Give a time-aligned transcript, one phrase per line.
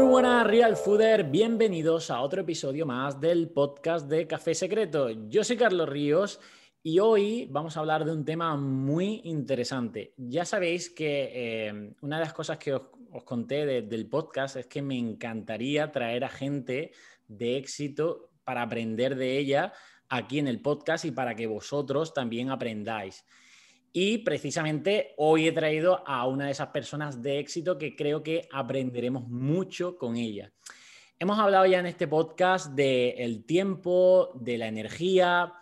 [0.00, 5.10] Muy buenas Real Fooder, bienvenidos a otro episodio más del podcast de Café Secreto.
[5.28, 6.40] Yo soy Carlos Ríos
[6.82, 10.14] y hoy vamos a hablar de un tema muy interesante.
[10.16, 12.82] Ya sabéis que eh, una de las cosas que os,
[13.26, 16.92] conté del podcast es que me encantaría traer a gente
[17.28, 19.74] de éxito para aprender de ella
[20.08, 23.26] aquí en el podcast y para que vosotros también aprendáis.
[23.92, 28.48] Y precisamente hoy he traído a una de esas personas de éxito que creo que
[28.52, 30.52] aprenderemos mucho con ella.
[31.18, 35.52] Hemos hablado ya en este podcast del tiempo, de la energía.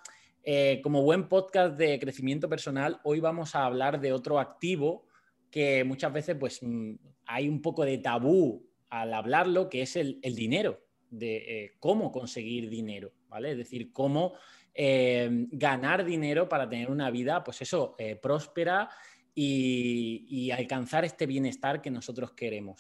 [0.45, 5.06] Eh, como buen podcast de crecimiento personal, hoy vamos a hablar de otro activo
[5.51, 10.20] que muchas veces pues, mm, hay un poco de tabú al hablarlo, que es el,
[10.20, 13.52] dinero, de eh, cómo conseguir dinero, ¿vale?
[13.52, 14.34] Es decir, cómo
[14.80, 18.88] Em, ganar dinero para tener una vida, pues eso, eh, próspera
[19.34, 22.79] y, alcanzar este bienestar que nosotros queremos.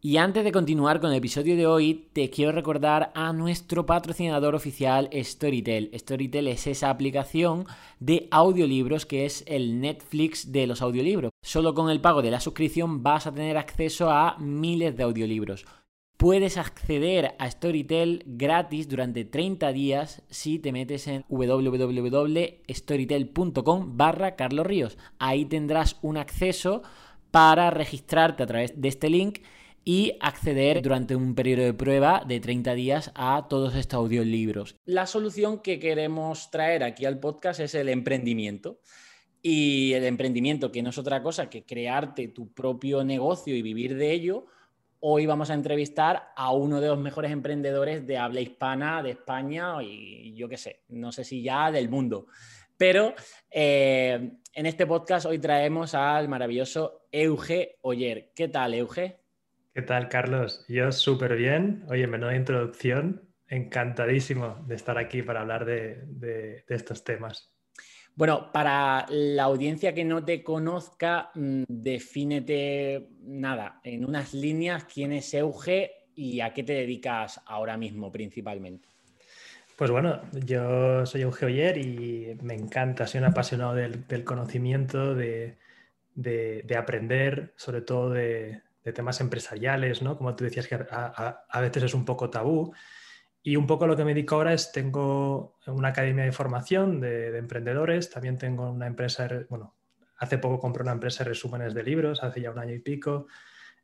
[0.00, 4.56] Y antes de continuar con el episodio de hoy, te quiero recordar a nuestro patrocinador
[4.56, 5.92] oficial Storytel.
[5.94, 7.64] Storytel es esa aplicación
[8.00, 11.30] de audiolibros que es el Netflix de los audiolibros.
[11.42, 15.64] Solo con el pago de la suscripción vas a tener acceso a miles de audiolibros.
[16.16, 24.66] Puedes acceder a Storytel gratis durante 30 días si te metes en www.storytel.com barra Carlos
[24.66, 24.96] Ríos.
[25.18, 26.80] Ahí tendrás un acceso
[27.30, 29.40] para registrarte a través de este link
[29.84, 34.74] y acceder durante un periodo de prueba de 30 días a todos estos audiolibros.
[34.86, 38.80] La solución que queremos traer aquí al podcast es el emprendimiento.
[39.42, 43.96] Y el emprendimiento, que no es otra cosa que crearte tu propio negocio y vivir
[43.96, 44.46] de ello,
[45.00, 49.82] Hoy vamos a entrevistar a uno de los mejores emprendedores de habla hispana de España
[49.82, 52.26] y yo qué sé, no sé si ya del mundo.
[52.76, 53.14] Pero
[53.50, 58.32] eh, en este podcast hoy traemos al maravilloso Euge Oyer.
[58.34, 59.20] ¿Qué tal, Euge?
[59.74, 60.64] ¿Qué tal, Carlos?
[60.68, 61.84] Yo súper bien.
[61.88, 63.22] Oye, menuda introducción.
[63.48, 67.55] Encantadísimo de estar aquí para hablar de estos temas.
[68.16, 75.12] Bueno, para la audiencia que no te conozca, mm, defínete nada, en unas líneas, quién
[75.12, 78.88] es Euge y a qué te dedicas ahora mismo principalmente.
[79.76, 85.58] Pues bueno, yo soy Euge Oyer y me encanta, soy un apasionado del, conocimiento, de,
[86.74, 88.62] aprender, sobre todo de,
[88.94, 90.16] temas empresariales, ¿no?
[90.16, 92.72] Como tú decías que a veces es un poco tabú.
[93.46, 97.38] Y un poco lo que me dedico ahora es, tengo una academia de formación de,
[97.38, 99.76] emprendedores, también tengo una empresa, bueno,
[100.16, 103.28] hace poco compré una empresa de resúmenes de libros, hace ya un año y pico,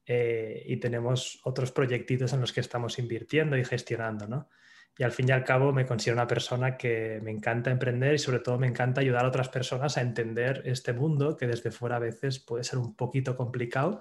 [0.05, 4.49] eh, y tenemos otros proyectitos en los que estamos invirtiendo y gestionando, ¿no?
[4.99, 8.19] Y al fin y al cabo me considero una persona que me encanta emprender y
[8.19, 11.97] sobre todo me encanta ayudar a otras personas a entender este mundo que desde fuera
[11.97, 14.01] a veces puede ser un poquito complicado,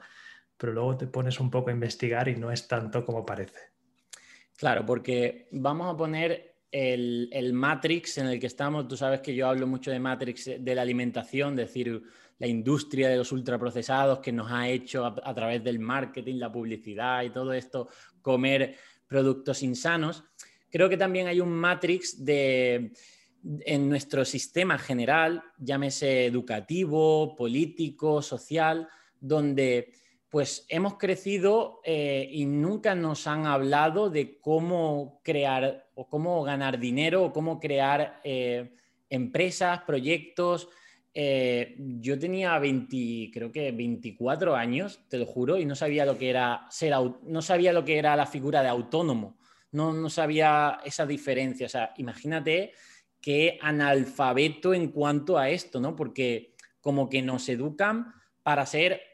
[0.57, 3.71] pero luego te pones un poco a investigar y no es tanto como parece.
[4.61, 8.87] Claro, porque vamos a poner el, Matrix en el que estamos.
[8.87, 11.99] Tú sabes que yo hablo mucho de Matrix de la alimentación, es decir,
[12.37, 17.23] la industria de los ultraprocesados que nos ha hecho a, través del marketing, la publicidad
[17.23, 17.87] y todo esto
[18.21, 18.75] comer
[19.07, 20.23] productos insanos.
[20.69, 22.91] Creo que también hay un Matrix de
[23.65, 28.87] en nuestro sistema general, llámese educativo, político, social,
[29.19, 29.91] donde
[30.31, 36.79] pues hemos crecido eh, y nunca nos han hablado de cómo crear o cómo ganar
[36.79, 38.73] dinero o cómo crear eh,
[39.09, 40.69] empresas, proyectos.
[41.13, 46.17] Eh, yo tenía 20, creo que 24 años, te lo juro, y no sabía lo
[46.17, 46.93] que era ser,
[47.23, 49.37] no sabía lo que era la figura de autónomo,
[49.73, 51.65] no, no sabía esa diferencia.
[51.65, 52.71] O sea, imagínate
[53.19, 55.93] qué analfabeto en cuanto a esto, ¿no?
[55.93, 58.13] Porque como que nos educan
[58.43, 59.10] para ser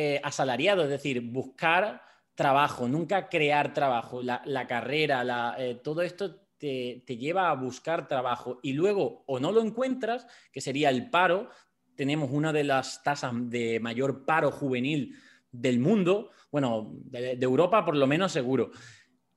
[0.00, 2.02] eh, asalariado, es decir, buscar
[2.36, 4.22] trabajo, nunca crear trabajo.
[4.22, 9.60] La, carrera, eh, todo esto te, lleva a buscar trabajo y luego o no lo
[9.60, 11.50] encuentras, que sería el paro.
[11.96, 15.16] Tenemos una de las tasas de mayor paro juvenil
[15.50, 18.70] del mundo, bueno, de, Europa por lo menos seguro.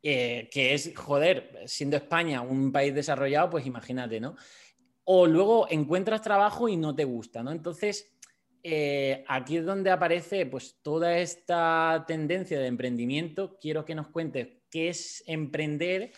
[0.03, 4.35] Eh, que es, joder, siendo España un país desarrollado, pues imagínate, ¿no?
[5.05, 7.51] O luego encuentras trabajo y no te gusta, ¿no?
[7.51, 8.11] Entonces,
[8.63, 13.57] eh, aquí es donde aparece pues toda esta tendencia de emprendimiento.
[13.59, 16.11] Quiero que nos cuentes qué es emprender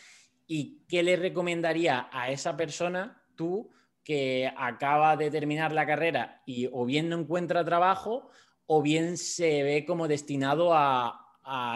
[0.47, 3.69] y qué le recomendaría a esa persona tú
[4.03, 8.29] que acaba de terminar la carrera y o bien no encuentra trabajo
[8.65, 11.19] o bien se ve como destinado a,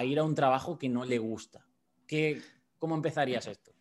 [0.03, 1.65] ir a un trabajo que no le gusta.
[2.05, 2.41] ¿Qué,
[2.77, 3.71] ¿Cómo empezarías esto?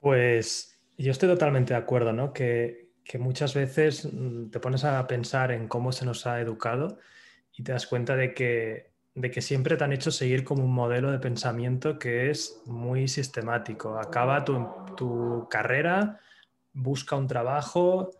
[0.00, 2.32] Pues yo estoy totalmente de acuerdo, ¿no?
[2.32, 6.98] Que, que muchas veces mm, te pones a pensar en cómo se nos ha educado
[7.52, 10.72] y te das cuenta de que de que siempre te han hecho seguir como un
[10.72, 13.98] modelo de pensamiento que es muy sistemático.
[13.98, 16.20] Acaba tu, carrera,
[16.72, 18.10] busca un trabajo.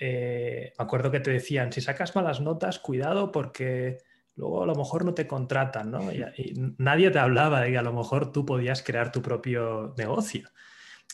[0.00, 3.98] Eh, me acuerdo que te decían, si sacas malas notas, cuidado porque
[4.34, 6.12] luego a lo mejor no te contratan, ¿no?
[6.12, 10.48] Y, nadie te hablaba de que a lo mejor tú podías crear tu propio negocio.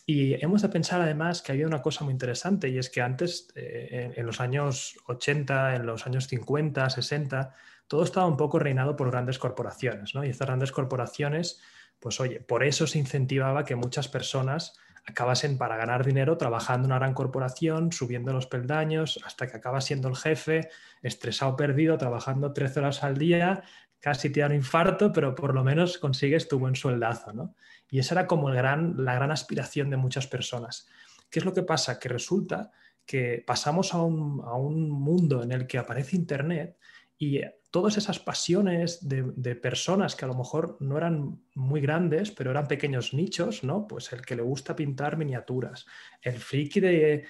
[0.07, 3.49] Y hemos de pensar además que había una cosa muy interesante y es que antes,
[3.55, 7.55] eh, en, los años 80, en los años 50, 60,
[7.87, 10.23] todo estaba un poco reinado por grandes corporaciones, ¿no?
[10.25, 11.61] Y estas grandes corporaciones,
[12.01, 16.93] pues oye, por eso se incentivaba que muchas personas acabasen para ganar dinero trabajando en
[16.93, 20.69] una gran corporación, subiendo los peldaños, hasta que acabas siendo el jefe,
[21.03, 23.63] estresado, perdido, trabajando 13 horas al día,
[24.01, 27.55] casi te da un infarto, pero por lo menos consigues tu buen sueldazo, ¿no?
[27.91, 30.87] Y esa era como el gran, la gran aspiración de muchas personas.
[31.31, 31.99] ¿Qué es lo que pasa?
[31.99, 32.71] Que resulta
[33.07, 36.77] que pasamos a un, a un mundo en el que aparece Internet
[37.19, 37.41] y
[37.75, 42.69] todas esas pasiones de, personas que a lo mejor no eran muy grandes, pero eran
[42.69, 43.89] pequeños nichos, ¿no?
[43.89, 45.85] Pues el que le gusta pintar miniaturas,
[46.23, 47.25] el friki de,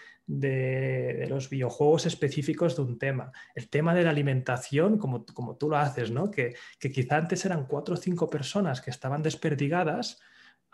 [1.31, 5.79] los videojuegos específicos de un tema, el tema de la alimentación, como, como tú lo
[5.79, 6.31] haces, ¿no?
[6.31, 10.21] Que, que quizá antes eran cuatro o cinco personas que estaban desperdigadas,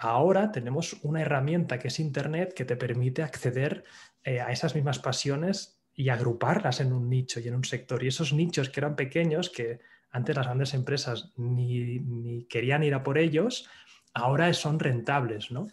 [0.00, 3.84] ahora tenemos una herramienta que es Internet que te permite acceder
[4.24, 8.02] eh, a esas mismas pasiones y agruparlas en un nicho y en un sector.
[8.02, 9.80] Y esos nichos que eran pequeños, que
[10.10, 13.68] antes las grandes empresas ni, querían ir a por ellos,
[14.14, 15.68] ahora son rentables, ¿no?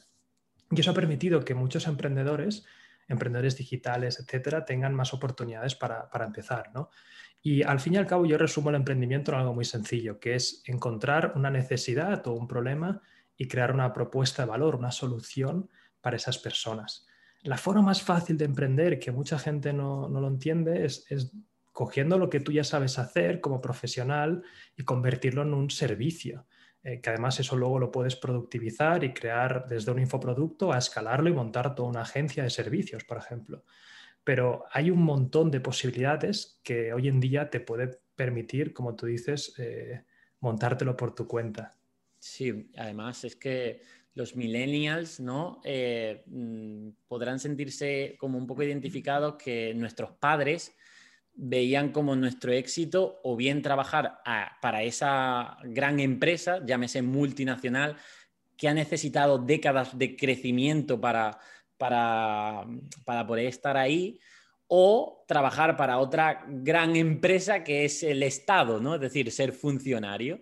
[0.71, 2.65] Y eso ha permitido que muchos emprendedores,
[3.07, 6.89] emprendedores digitales, etcétera, tengan más oportunidades para, para empezar, ¿no?
[7.41, 10.35] Y al fin y al cabo yo resumo el emprendimiento en algo muy sencillo, que
[10.35, 13.01] es encontrar una necesidad o un problema
[13.37, 15.69] y crear una propuesta de valor, una solución
[16.01, 17.07] para esas personas
[17.47, 21.05] la forma más fácil de emprender, que mucha gente no, lo entiende, es,
[21.71, 24.43] cogiendo lo que tú ya sabes hacer como profesional
[24.75, 26.47] y convertirlo en un servicio.
[26.83, 31.29] Eh, que además eso luego lo puedes productivizar y crear desde un infoproducto a escalarlo
[31.29, 33.63] y montar toda una agencia de servicios, por ejemplo.
[34.23, 39.05] Pero hay un montón de posibilidades que hoy en día te puede permitir, como tú
[39.05, 40.03] dices, eh,
[40.39, 41.77] montártelo por tu cuenta.
[42.19, 43.81] Sí, además es que
[44.13, 45.61] los millennials, ¿no?
[45.63, 50.75] Eh, mm, podrán sentirse como un poco identificados que nuestros padres
[51.33, 54.19] veían como nuestro éxito o bien trabajar
[54.59, 57.95] para esa gran empresa, llámese multinacional,
[58.57, 61.37] que ha necesitado décadas de crecimiento para,
[61.77, 62.65] para,
[63.05, 64.19] para poder estar ahí,
[64.67, 68.95] o trabajar para otra gran empresa que es el Estado, ¿no?
[68.95, 70.41] Es decir, ser funcionario.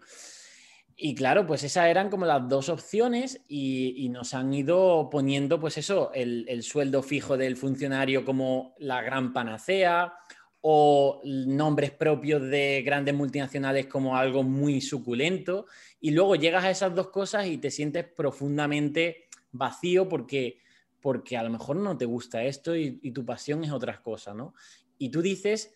[0.98, 5.78] Y claro, pues esas eran como las dos opciones y, nos han ido poniendo, pues
[5.78, 10.14] eso, el, sueldo fijo del funcionario como la gran panacea
[10.62, 15.66] o nombres propios de grandes multinacionales como algo muy suculento.
[16.00, 20.60] Y luego llegas a esas dos cosas y te sientes profundamente vacío porque,
[21.02, 24.34] porque a lo mejor no te gusta esto y, y tu pasión es otras cosas,
[24.34, 24.54] ¿no?
[24.98, 25.76] Y tú dices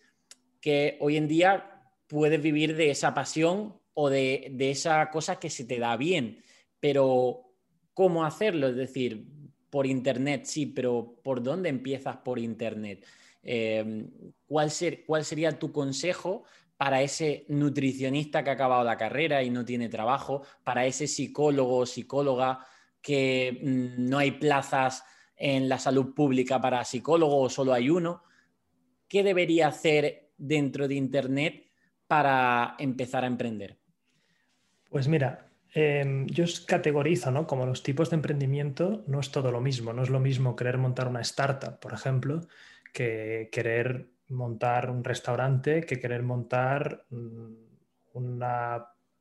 [0.62, 5.64] que hoy en día puedes vivir de esa pasión o de, esa cosa que se
[5.64, 6.42] te da bien,
[6.78, 7.42] pero
[7.94, 8.68] ¿cómo hacerlo?
[8.68, 9.26] Es decir,
[9.68, 13.06] por Internet, sí, pero ¿por dónde empiezas por Internet?
[13.42, 14.06] Eh,
[14.46, 14.70] ¿cuál,
[15.06, 16.44] ¿Cuál sería tu consejo
[16.76, 21.78] para ese nutricionista que ha acabado la carrera y no tiene trabajo, para ese psicólogo
[21.78, 22.64] o psicóloga
[23.02, 25.04] que mm, no hay plazas
[25.36, 28.22] en la salud pública para psicólogo o solo hay uno?
[29.08, 31.70] ¿Qué debería hacer dentro de Internet
[32.06, 33.79] para empezar a emprender?
[34.90, 37.46] Pues mira, em, yo os categorizo, ¿no?
[37.46, 39.92] Como los tipos de emprendimiento no es todo lo mismo.
[39.92, 42.40] No es lo mismo querer montar una startup, por ejemplo,
[42.92, 47.70] que querer montar un restaurante, que querer montar mm,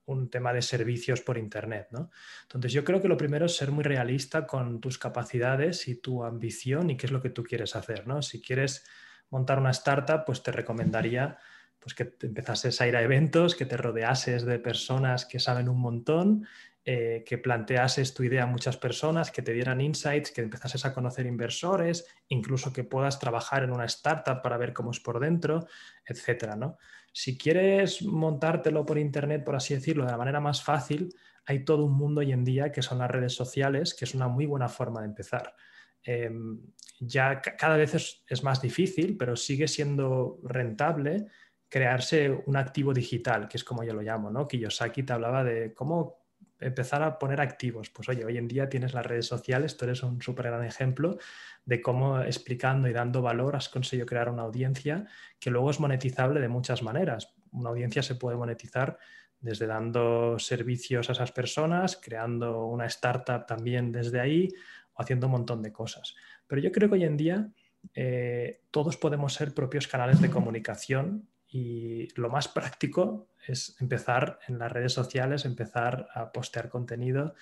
[0.06, 2.10] un tema de servicios por Internet, ¿no?
[2.44, 6.24] Entonces yo creo que lo primero es ser muy realista con tus capacidades y tu
[6.24, 8.24] ambición y qué es lo que tú quieres hacer, ¿no?
[8.24, 8.86] Si quieres
[9.30, 11.38] montar una startup, pues te recomendaría
[11.80, 15.70] pues que te empezases a ir a eventos, que te rodeases de personas que saben
[15.70, 16.46] un montón,
[16.86, 20.94] eh, que planteases tu idea a muchas personas, que te dieran insights, que empezases a
[20.94, 25.68] conocer inversores, incluso que puedas trabajar en una startup para ver cómo es por dentro,
[26.06, 26.78] etcétera, ¿no?
[27.12, 31.14] Si quieres montártelo por internet, por así decirlo, de la manera más fácil,
[31.46, 34.28] hay todo un mundo hoy en día que son las redes sociales, que es una
[34.28, 35.56] muy buena forma de empezar.
[36.02, 36.62] Em,
[37.00, 41.28] ya cada vez es más difícil, pero sigue siendo rentable
[41.70, 44.48] crearse un activo digital, que es como yo lo llamo, ¿no?
[44.48, 46.20] Kiyosaki te hablaba de cómo
[46.60, 47.90] empezar a poner activos.
[47.90, 51.18] Pues oye, hoy en día tienes las redes sociales, tú eres un súper gran ejemplo
[51.66, 55.06] de cómo explicando y dando valor has conseguido crear una audiencia
[55.40, 57.34] que luego es monetizable de muchas maneras.
[57.52, 58.98] Una audiencia se puede monetizar
[59.40, 64.50] desde dando servicios a esas personas, creando una startup también desde ahí
[64.94, 66.16] o haciendo un montón de cosas.
[66.46, 67.50] Pero yo creo que hoy en día
[67.94, 74.60] eh, todos podemos ser propios canales de comunicación y lo más práctico es empezar en
[74.60, 77.34] las redes sociales, empezar a postear contenido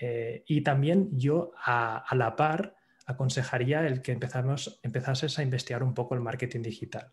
[0.00, 5.94] eh, y también yo a, la par aconsejaría el que empezamos, empezases a investigar un
[5.94, 7.12] poco el marketing digital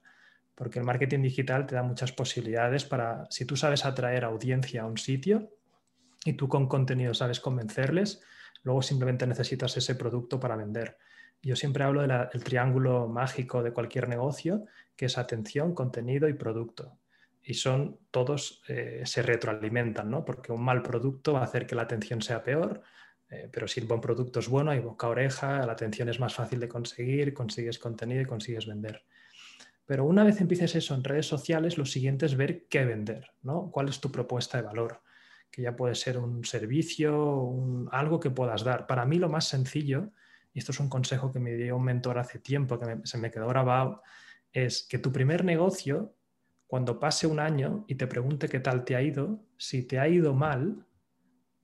[0.55, 4.85] porque el marketing digital te da muchas posibilidades para, si tú sabes atraer audiencia a
[4.85, 5.51] un sitio
[6.23, 8.21] y tú con contenido sabes convencerles,
[8.63, 10.97] luego simplemente necesitas ese producto para vender.
[11.45, 16.97] Yo siempre hablo del triángulo mágico de cualquier negocio, que es atención, contenido y producto.
[17.43, 20.25] Y son todos, eh, se retroalimentan, ¿no?
[20.25, 22.81] Porque un mal producto va a hacer que la atención sea peor,
[23.29, 26.33] eh, pero si el buen producto es bueno, hay boca oreja, la atención es más
[26.33, 29.05] fácil de conseguir, consigues contenido y consigues vender.
[29.85, 33.69] Pero una vez empieces eso en redes sociales, lo siguiente es ver qué vender, ¿no?
[33.69, 35.03] ¿Cuál es tu propuesta de valor?
[35.51, 37.53] Que ya puede ser un servicio,
[37.91, 38.87] algo que puedas dar.
[38.87, 40.09] Para mí lo más sencillo,
[40.55, 43.29] y esto es un consejo que me dio un mentor hace tiempo, que se me
[43.29, 44.01] quedó grabado,
[44.53, 46.15] es que tu primer negocio,
[46.65, 50.07] cuando pase un año y te pregunte qué tal te ha ido, si te ha
[50.07, 50.85] ido mal,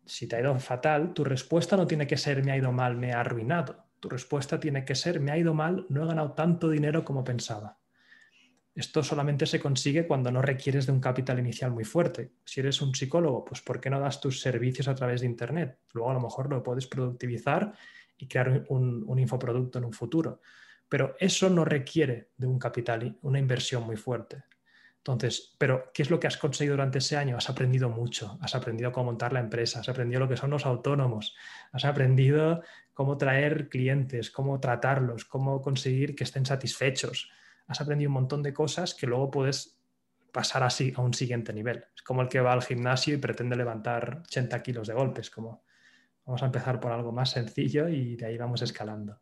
[0.05, 2.97] si te ha ido fatal, tu respuesta no tiene que ser me ha ido mal,
[2.97, 3.85] me ha arruinado.
[4.01, 7.23] Tu respuesta tiene que ser me ha ido mal, no he ganado tanto dinero como
[7.23, 7.79] pensaba.
[8.75, 12.33] Esto solamente se consigue cuando no requieres de un capital inicial muy fuerte.
[12.43, 15.79] Si eres un psicólogo, pues ¿por qué no das tus servicios a través de Internet?
[15.93, 17.73] Luego a lo mejor lo puedes productivizar
[18.21, 20.41] y crear un, infoproducto en un futuro.
[20.87, 24.43] Pero eso no requiere de un capital, una inversión muy fuerte.
[24.97, 27.35] Entonces, pero ¿qué es lo que has conseguido durante ese año?
[27.35, 30.65] Has aprendido mucho, has aprendido cómo montar la empresa, has aprendido lo que son los
[30.67, 31.35] autónomos,
[31.71, 32.61] has aprendido
[32.93, 37.31] cómo traer clientes, cómo tratarlos, cómo conseguir que estén satisfechos,
[37.67, 39.81] has aprendido un montón de cosas que luego puedes
[40.31, 41.85] pasar así a un siguiente nivel.
[41.95, 45.63] Es como el que va al gimnasio y pretende levantar 80 kilos de golpes, como
[46.31, 49.19] vamos a empezar por algo más sencillo y de ahí vamos escalando.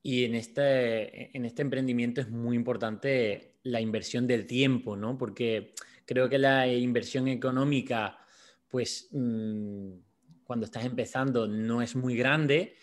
[0.00, 5.18] Y en este, en este emprendimiento es muy importante la inversión del tiempo, ¿no?
[5.18, 5.74] Porque
[6.06, 8.16] creo que la inversión económica,
[8.68, 9.90] pues mm,
[10.44, 12.76] cuando estás empezando no es muy grande,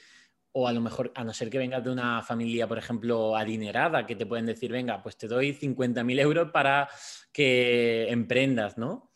[0.52, 4.06] o a lo mejor, a no ser que vengas de una familia, por ejemplo, adinerada,
[4.06, 6.90] que te pueden decir, venga, pues te doy 50.000 euros para
[7.32, 9.11] que emprendas, ¿no?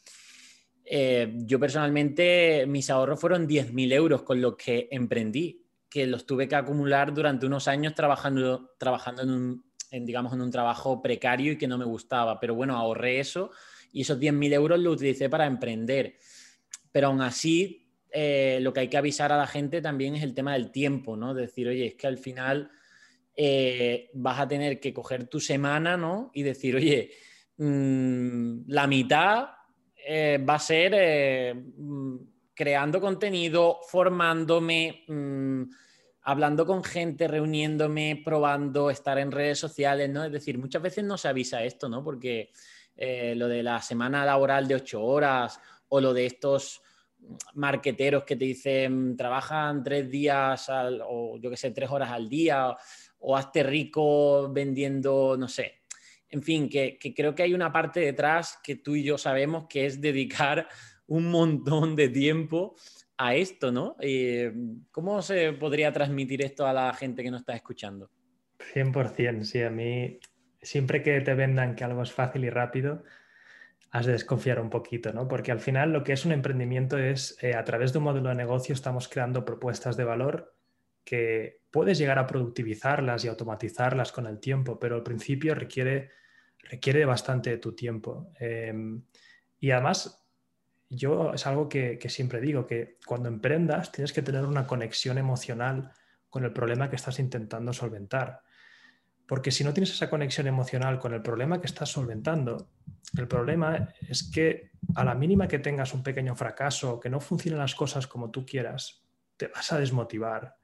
[0.85, 6.47] Eh, yo personalmente, mis ahorros fueron 10.000 euros con lo que emprendí, que los tuve
[6.47, 11.57] que acumular durante unos años trabajando, trabajando en un, digamos, en un trabajo precario y
[11.57, 12.39] que no me gustaba.
[12.39, 13.49] Pero bueno, ahorré eso
[13.91, 16.17] y esos 10.000 euros los utilicé para emprender.
[16.91, 20.33] Pero aún así, eh, lo que hay que avisar a la gente también es el
[20.33, 21.33] tema del tiempo, ¿no?
[21.33, 22.71] Decir, oye, es que al final
[23.35, 26.31] eh, vas a tener que coger tu semana, ¿no?
[26.33, 27.11] Y decir, oye,
[27.57, 29.47] mm, la mitad
[30.07, 32.17] eh, va a ser mm,
[32.53, 35.63] creando contenido, formándome, mm,
[36.21, 40.23] hablando con gente, reuniéndome, probando, estar en redes sociales, ¿no?
[40.23, 42.03] Es decir, muchas veces no se avisa esto, ¿no?
[42.03, 42.51] Porque
[42.97, 45.59] lo de la semana laboral de ocho horas
[45.89, 46.81] o lo de estos
[47.53, 52.75] marqueteros que te dicen trabajan tres días o yo que sé, tres horas al día
[53.19, 55.84] o, hazte rico vendiendo, no sé.
[56.35, 59.85] En fin, que, creo que hay una parte detrás que tú y yo sabemos que
[59.85, 60.67] es dedicar
[61.07, 62.75] un montón de tiempo
[63.17, 63.95] a esto, ¿no?
[64.01, 64.51] Eh,
[64.91, 68.09] ¿Cómo se podría transmitir esto a la gente que nos está escuchando?
[68.73, 70.19] 100%, sí, a mí
[70.61, 73.03] siempre que te vendan que algo es fácil y rápido,
[73.91, 75.29] has de desconfiar un poquito, ¿no?
[75.29, 78.27] Porque al final lo que es un emprendimiento es, eh, a través de un modelo
[78.27, 80.53] de negocio estamos creando propuestas de valor
[81.05, 86.09] que puedes llegar a productivizarlas y automatizarlas con el tiempo, pero al principio requiere,
[86.69, 88.31] requiere bastante de tu tiempo.
[88.39, 89.03] Em,
[89.59, 90.25] y además,
[90.89, 95.91] yo es algo que, siempre digo, que cuando emprendas tienes que tener una conexión emocional
[96.29, 98.41] con el problema que estás intentando solventar.
[99.27, 102.69] Porque si no tienes esa conexión emocional con el problema que estás solventando,
[103.17, 107.59] el problema es que a la mínima que tengas un pequeño fracaso, que no funcionen
[107.59, 109.03] las cosas como tú quieras,
[109.37, 110.55] te vas a desmotivar.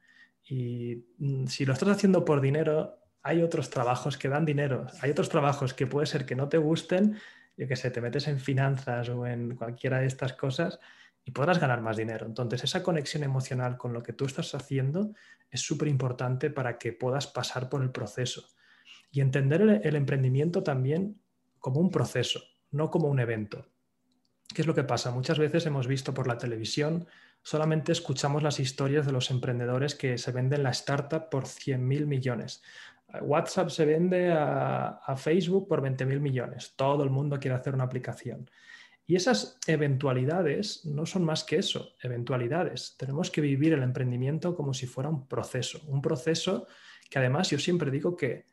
[0.48, 4.88] Y mm, si lo estás haciendo por dinero, hay otros trabajos que dan dinero.
[5.02, 7.18] Hay otros trabajos que puede ser que no te gusten,
[7.58, 10.80] yo que sé, te metes en finanzas o en cualquiera de estas cosas
[11.24, 12.26] y podrás ganar más dinero.
[12.26, 15.14] Entonces, esa conexión emocional con lo que tú estás haciendo
[15.50, 18.48] es súper importante para que puedas pasar por el proceso.
[19.12, 21.22] Y entender el, emprendimiento también
[21.60, 23.68] como un proceso, no como un evento.
[24.54, 25.12] ¿Qué es lo que pasa?
[25.12, 27.08] Muchas veces hemos visto por la televisión,
[27.44, 32.62] solamente escuchamos las historias de los emprendedores que se venden la startup por 100.000 millones.
[33.22, 36.74] WhatsApp se vende a, Facebook por 20.000 millones.
[36.76, 38.50] Todo el mundo quiere hacer una aplicación.
[39.06, 42.96] Y esas eventualidades no son más que eso, eventualidades.
[42.98, 46.68] Tenemos que vivir el emprendimiento como si fuera un proceso, un proceso
[47.10, 48.46] que además yo siempre digo que,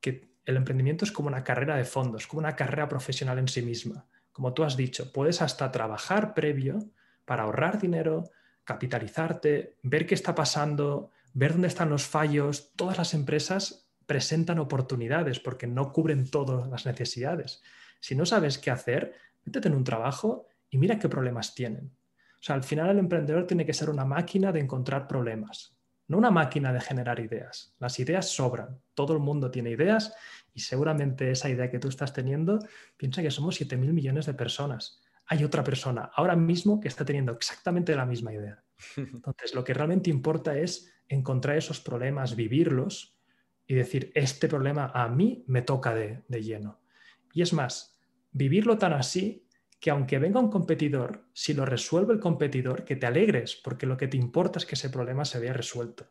[0.00, 3.62] que el emprendimiento es como una carrera de fondos, como una carrera profesional en sí
[3.62, 4.08] misma.
[4.32, 6.78] Como tú has dicho, puedes hasta trabajar previo
[7.24, 8.24] para ahorrar dinero,
[8.64, 12.72] capitalizarte, ver qué está pasando, ver dónde están los fallos.
[12.74, 17.62] Todas las empresas presentan oportunidades porque no cubren todas las necesidades.
[18.00, 21.96] Si no sabes qué hacer, métete en un trabajo y mira qué problemas tienen.
[22.34, 25.78] O sea, al final el emprendedor tiene que ser una máquina de encontrar problemas,
[26.08, 27.76] no una máquina de generar ideas.
[27.78, 30.14] Las ideas sobran, todo el mundo tiene ideas
[30.52, 32.58] y seguramente esa idea que tú estás teniendo,
[32.96, 35.00] piensa que somos 7 mil millones de personas.
[35.26, 38.62] Hay otra persona ahora mismo que está teniendo exactamente la misma idea.
[38.96, 43.16] Entonces, lo que realmente importa es encontrar esos problemas, vivirlos
[43.66, 46.80] y decir, este problema a mí me toca de, de lleno.
[47.32, 47.98] Y es más,
[48.32, 49.46] vivirlo tan así
[49.82, 53.96] que aunque venga un competidor, si lo resuelve el competidor, que te alegres, porque lo
[53.96, 56.06] que te importa es que ese problema se vea resuelto,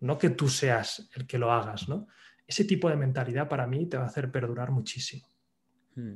[0.00, 2.08] no que tú seas el que lo hagas, ¿no?
[2.46, 5.26] Ese tipo de mentalidad para mí te va a hacer perdurar muchísimo.
[5.94, 6.14] Hmm.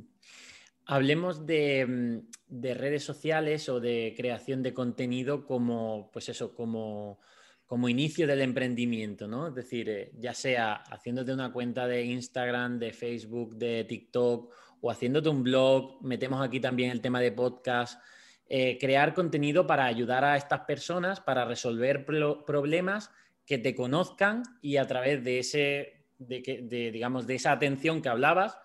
[0.87, 7.19] Hablemos de, mm, de, redes sociales o de creación de contenido como, pues eso, como,
[7.67, 9.49] como inicio del emprendimiento, ¿no?
[9.49, 14.89] Es decir, eh, ya sea haciéndote una cuenta de Instagram, de Facebook, de TikTok o
[14.89, 18.01] haciéndote un blog, metemos aquí también el tema de podcast,
[18.47, 23.11] eh, crear contenido para ayudar a estas personas, para resolver problemas
[23.45, 28.57] que te conozcan y a través de ese, de, digamos, de esa atención que hablabas,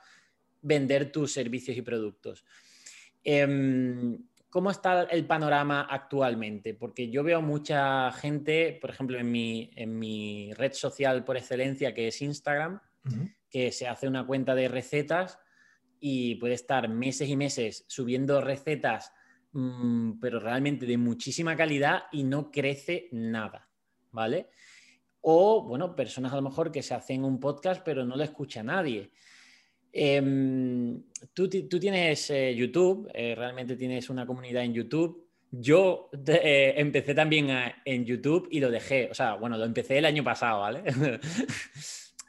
[0.60, 2.44] vender tus servicios y productos.
[3.24, 4.18] Em,
[4.52, 6.74] ¿Cómo está el panorama actualmente?
[6.74, 11.94] Porque yo veo mucha gente, por ejemplo, en mi, en mi red social por excelencia,
[11.94, 12.78] que es Instagram,
[13.48, 15.38] que se hace una cuenta de recetas
[15.98, 19.14] y puede estar meses y meses subiendo recetas,
[19.52, 23.70] mm, pero realmente de muchísima calidad y no crece nada,
[24.10, 24.50] ¿vale?
[25.22, 28.62] O, bueno, personas a lo mejor que se hacen un podcast pero no lo escucha
[28.62, 29.12] nadie.
[29.92, 31.02] Em,
[31.34, 35.28] tú, tienes eh, YouTube, eh, realmente tienes una comunidad en YouTube.
[35.50, 37.48] Yo eh, empecé también
[37.84, 40.82] en YouTube y lo dejé, o sea, bueno, lo empecé el año pasado, ¿vale?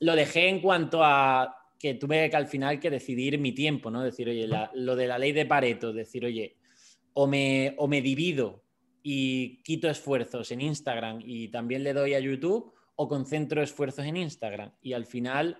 [0.01, 4.03] lo dejé en cuanto a que tuve que al final que decidir mi tiempo, ¿no?
[4.03, 6.57] Decir, oye, lo de la ley de Pareto, decir, oye,
[7.13, 8.63] o me, o me divido
[9.03, 14.17] y quito esfuerzos en Instagram y también le doy a YouTube, o concentro esfuerzos en
[14.17, 14.71] Instagram.
[14.81, 15.57] Y al final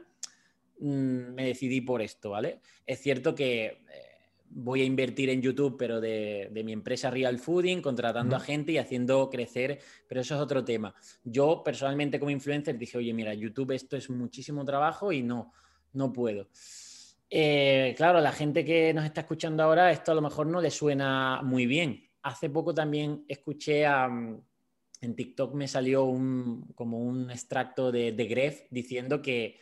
[0.84, 2.60] mm, me decidí por esto, ¿vale?
[2.86, 4.14] Es cierto que eh,
[4.56, 8.78] voy a invertir en YouTube, pero de, mi empresa Real Fooding, contratando a gente y
[8.78, 10.94] haciendo crecer, pero eso es otro tema.
[11.24, 15.52] Yo personalmente como influencer dije, oye, mira, YouTube esto es muchísimo trabajo y no,
[15.94, 16.50] no puedo.
[17.30, 20.70] Eh, claro, la gente que nos está escuchando ahora, esto a lo mejor no le
[20.70, 22.08] suena muy bien.
[22.22, 24.40] Hace poco también escuché a, mm,
[25.02, 29.60] en TikTok me salió un, como un extracto de, de Gref diciendo que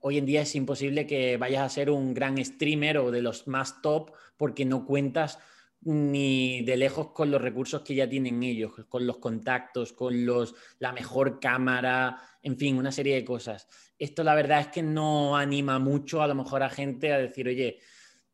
[0.00, 3.46] hoy en día es imposible que vayas a ser un gran streamer o de los
[3.48, 5.38] más top porque no cuentas
[5.82, 10.54] ni de lejos con los recursos que ya tienen ellos, con los contactos, con los,
[10.80, 13.68] la mejor cámara, en fin, una serie de cosas.
[13.98, 17.46] Esto la verdad es que no anima mucho a lo mejor a gente a decir,
[17.46, 17.78] oye,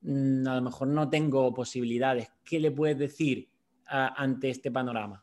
[0.01, 2.29] mm, a lo mejor no tengo posibilidades.
[2.43, 3.49] ¿Qué le puedes decir
[3.85, 5.23] ante este panorama?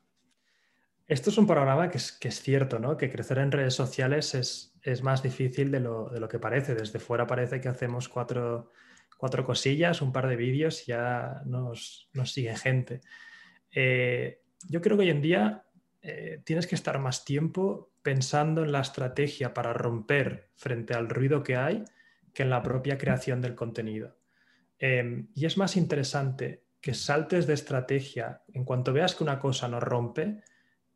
[1.10, 2.96] Esto es un panorama que es, que es cierto, ¿no?
[2.96, 6.76] Que crecer en redes sociales es, es más difícil de lo, de lo, que parece.
[6.76, 8.72] Desde fuera parece que hacemos cuatro
[9.20, 13.02] cuatro cosillas, un par de vídeos y ya nos, sigue gente.
[13.70, 15.66] Eh, yo creo que hoy en día
[16.02, 21.44] eh, tienes que estar más tiempo pensando en la estrategia para romper frente al ruido
[21.44, 21.84] que hay
[22.34, 24.16] que en la propia creación del contenido.
[24.78, 29.68] Em, y es más interesante que saltes de estrategia en cuanto veas que una cosa
[29.68, 30.44] no rompe,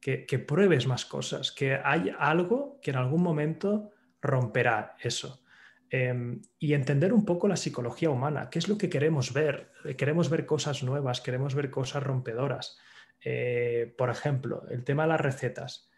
[0.03, 5.45] que, pruebes más cosas, que hay algo que en algún momento romperá eso.
[5.89, 9.71] Em, y entender un poco la psicología humana, qué es lo que queremos ver.
[9.97, 12.77] Queremos ver cosas nuevas, queremos ver cosas rompedoras.
[13.23, 15.89] Eh, por ejemplo, el tema de las recetas.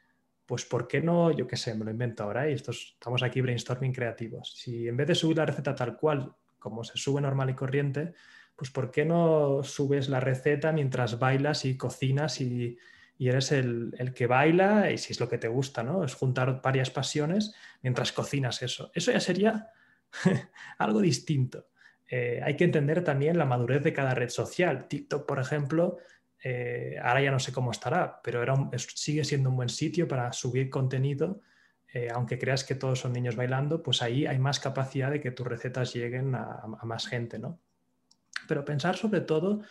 [0.45, 1.31] Pues, ¿por qué no?
[1.31, 4.53] Yo qué sé, me lo invento ahora y estamos aquí brainstorming creativos.
[4.55, 8.13] Si en vez de subir la receta tal cual, como se sube normal y corriente,
[8.55, 12.77] pues, ¿por qué no subes la receta mientras bailas y cocinas y,
[13.19, 16.03] eres el, el, que baila y si es lo que te gusta, ¿no?
[16.03, 18.91] Es juntar varias pasiones mientras cocinas eso.
[18.93, 19.69] Eso ya sería
[20.77, 21.67] algo distinto.
[22.09, 24.87] Eh, hay que entender también la madurez de cada red social.
[24.87, 25.97] TikTok, por ejemplo,
[26.43, 30.31] eh, ahora ya no sé cómo estará, pero era sigue siendo un buen sitio para
[30.31, 31.41] subir contenido.
[31.93, 35.31] Eh, aunque creas que todos son niños bailando, pues ahí hay más capacidad de que
[35.31, 37.59] tus recetas lleguen a, más gente, ¿no?
[38.47, 39.61] pero pensar sobre todo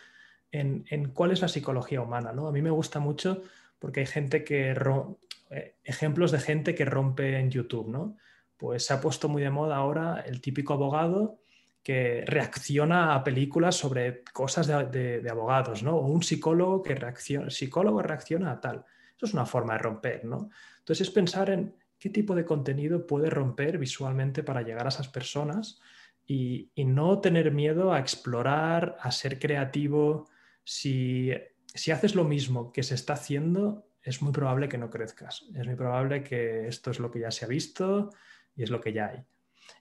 [0.59, 2.31] en, cuál es la psicología humana.
[2.31, 2.47] ¿no?
[2.47, 3.41] A mí me gusta mucho
[3.79, 4.75] porque hay gente que,
[5.49, 8.17] eh, ejemplos de gente que rompe en YouTube, ¿no?
[8.57, 11.39] Pues se ha puesto muy de moda ahora el típico abogado
[11.83, 15.97] que reacciona a películas sobre cosas de, abogados, ¿no?
[15.97, 18.85] O un psicólogo que reacciona, psicólogo reacciona a tal.
[19.15, 20.49] Eso es una forma de romper, ¿no?
[20.79, 25.09] Entonces es pensar en qué tipo de contenido puede romper visualmente para llegar a esas
[25.09, 25.79] personas
[26.25, 30.27] y, no tener miedo a explorar, a ser creativo.
[30.65, 31.31] Si,
[31.73, 35.45] si haces lo mismo que se está haciendo, es muy probable que no crezcas.
[35.55, 38.09] Es muy probable que esto es lo que ya se ha visto
[38.53, 39.23] y es lo que ya hay.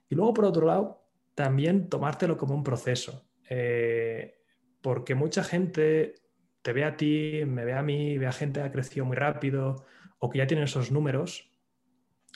[0.09, 3.29] Y luego, por otro lado, también tomártelo como un proceso.
[3.51, 4.39] Eh,
[4.81, 6.15] porque mucha gente
[6.63, 9.17] te ve a ti, me ve a mí, ve a gente que ha crecido muy
[9.17, 9.85] rápido
[10.19, 11.51] o que ya tienen esos números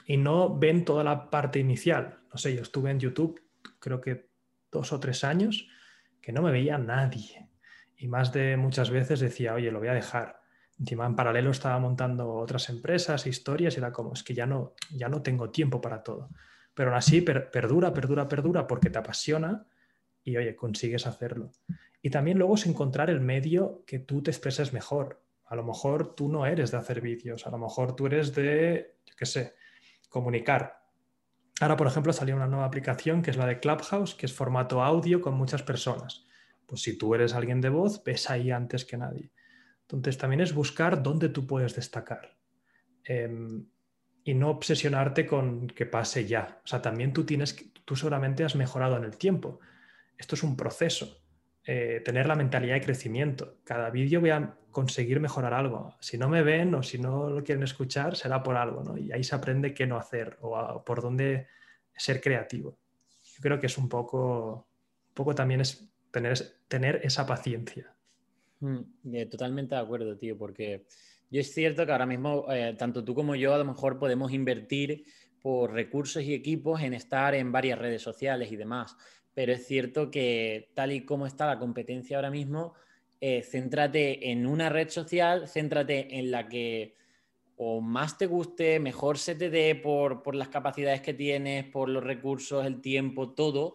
[0.07, 2.19] y no ven toda la parte inicial.
[2.33, 3.41] No sé, yo estuve en YouTube
[3.79, 4.29] creo que
[4.71, 5.69] dos o tres años
[6.21, 7.48] que no me veía nadie.
[7.99, 10.41] Y más de muchas veces decía, oye, lo voy a dejar.
[10.79, 15.09] En paralelo estaba montando otras empresas, historias y era como, es que ya no, ya
[15.09, 16.31] no tengo tiempo para todo.
[16.73, 19.67] Pero aún así perdura, perdura, perdura porque te apasiona
[20.23, 21.51] y oye, consigues hacerlo.
[22.01, 25.21] Y también luego es encontrar el medio que tú te expreses mejor.
[25.47, 28.99] A lo mejor tú no eres de hacer vídeos, a lo mejor tú eres de,
[29.05, 29.55] yo qué sé,
[30.09, 30.85] comunicar.
[31.61, 34.83] Ahora, por ejemplo, salió una nueva aplicación que es la de Clubhouse, que es formato
[34.83, 36.27] audio con muchas personas.
[36.69, 39.33] Pues si tú eres alguien de voz, ves ahí antes que nadie.
[39.83, 42.37] Entonces también es buscar dónde tú puedes destacar
[43.05, 43.67] em,
[44.23, 46.61] y no obsesionarte con que pase ya.
[46.63, 49.61] O sea, también tú tienes, tú seguramente has mejorado en el tiempo.
[50.19, 51.23] Esto es un proceso.
[51.65, 53.57] Eh, tener la mentalidad de crecimiento.
[53.65, 55.97] Cada vídeo voy a conseguir mejorar algo.
[56.01, 58.99] Si no me ven o si no lo quieren escuchar, será por algo, ¿no?
[58.99, 61.49] Y ahí se aprende qué no hacer o por dónde
[61.97, 62.79] ser creativo.
[63.35, 64.69] Yo creo que es un poco,
[65.09, 65.89] un poco también es
[66.69, 67.95] tener, esa paciencia.
[68.61, 68.81] Mm,
[69.31, 70.85] totalmente de acuerdo, tío, porque
[71.31, 74.33] yo es cierto que ahora mismo, eh, tanto tú como yo, a lo mejor podemos
[74.33, 75.05] invertir
[75.41, 78.97] por recursos y equipos en estar en varias redes sociales y demás,
[79.35, 82.75] pero es cierto que tal y como está la competencia ahora mismo,
[83.21, 86.95] eh, céntrate en una red social, céntrate en la que
[87.57, 91.89] o más te guste, mejor se te dé por, por las capacidades que tienes, por
[91.89, 93.75] los recursos, el tiempo, todo,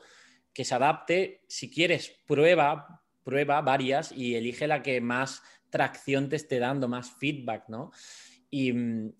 [0.54, 1.42] que se adapte.
[1.48, 7.12] Si quieres, prueba, prueba varias y elige la que más tracción te esté dando, más
[7.18, 7.92] feedback, ¿no?
[8.50, 8.72] Y,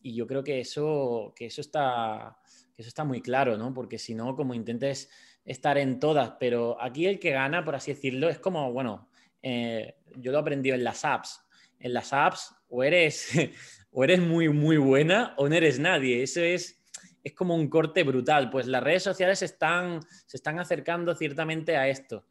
[0.04, 2.38] yo creo que eso, que eso, está,
[2.78, 3.74] eso está muy claro, ¿no?
[3.74, 5.10] Porque si no, como intentes
[5.44, 9.10] estar en todas, pero aquí el que gana, por así decirlo, es como, bueno,
[9.42, 11.42] eh, yo lo he aprendido en las apps.
[11.80, 13.32] En las apps o eres,
[13.92, 16.22] o eres muy, muy buena o no eres nadie.
[16.22, 16.83] Eso es,
[17.24, 18.50] es como un corte brutal.
[18.50, 22.26] Pues las redes sociales están, se están acercando ciertamente a esto.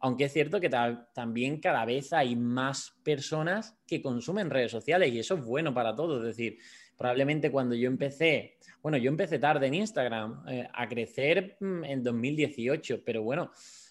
[0.00, 0.70] Aunque es cierto que
[1.12, 5.94] también cada vez hay más personas que consumen redes sociales y eso es bueno para
[5.94, 6.20] todos.
[6.20, 6.58] Es decir,
[6.96, 12.02] probablemente cuando yo empecé, bueno, yo empecé tarde en Instagram eh, a crecer mm, en
[12.02, 13.50] 2018, pero bueno,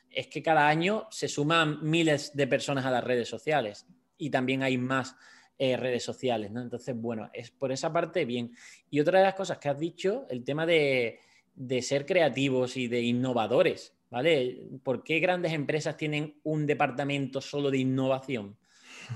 [0.09, 3.85] es que cada año se suman miles de personas a las redes sociales
[4.17, 5.15] y también hay más
[5.59, 6.61] eh, redes sociales, ¿no?
[6.61, 8.53] Entonces, bueno, es por esa parte bien.
[8.89, 11.19] Y otra de las cosas que has dicho, el tema de,
[11.55, 13.97] de ser creativos y de innovadores.
[14.09, 14.67] ¿vale?
[14.83, 18.57] ¿Por qué grandes empresas tienen un departamento solo de innovación?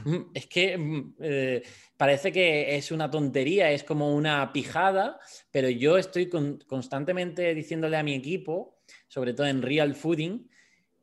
[0.05, 1.63] Mm, es que mm, eh,
[1.97, 5.19] parece que es una tontería, es como una pijada,
[5.51, 8.77] pero yo estoy constantemente diciéndole a mi equipo,
[9.09, 10.47] sobre todo en Real Fooding,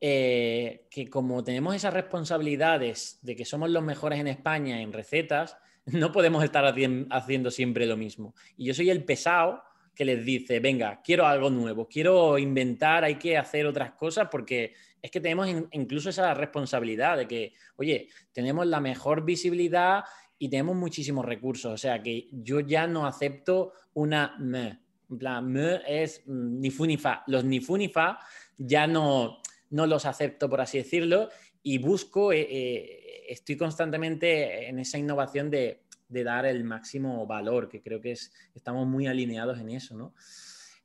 [0.00, 5.56] eh, que como tenemos esas responsabilidades de que somos los mejores en España en recetas,
[5.86, 6.64] no podemos estar
[7.10, 8.34] haciendo siempre lo mismo.
[8.56, 9.62] Y yo soy el pesado
[9.94, 14.72] que les dice, venga, quiero algo nuevo, quiero inventar, hay que hacer otras cosas porque
[15.02, 20.04] es que tenemos incluso esa responsabilidad de que, oye, tenemos la mejor visibilidad
[20.38, 21.72] y tenemos muchísimos recursos.
[21.72, 24.80] O sea que yo ya no acepto una me.
[25.10, 27.24] En plan, me es mm, ni fu ni fa.
[27.26, 28.20] Los ni fu ni fa
[28.58, 31.28] ya no, no los acepto, por así decirlo,
[31.62, 37.82] y busco, eh, eh, estoy constantemente en esa innovación de dar el máximo valor, que
[37.82, 40.14] creo que es, estamos muy alineados en eso, ¿no?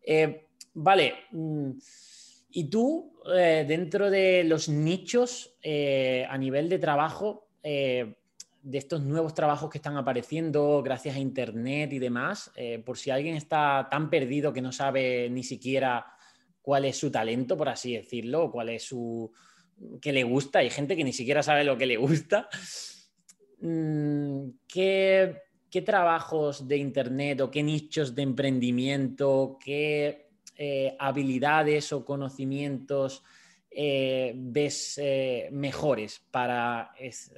[0.06, 1.72] Eh, vale, mm,
[2.56, 9.80] y tú, dentro de los nichos a nivel de trabajo, de estos nuevos trabajos que
[9.80, 12.52] están apareciendo gracias a Internet y demás,
[12.86, 16.06] por si alguien está tan perdido que no sabe ni siquiera
[16.63, 19.32] cuál es su talento, por así decirlo, o cuál es su...
[20.02, 22.49] que le gusta, hay gente que ni siquiera sabe lo que le gusta.
[23.65, 25.39] Mm, ¿qué,
[25.86, 33.23] trabajos de Internet o qué nichos de emprendimiento, qué eh, habilidades o conocimientos
[33.71, 36.91] eh, ves eh, mejores para,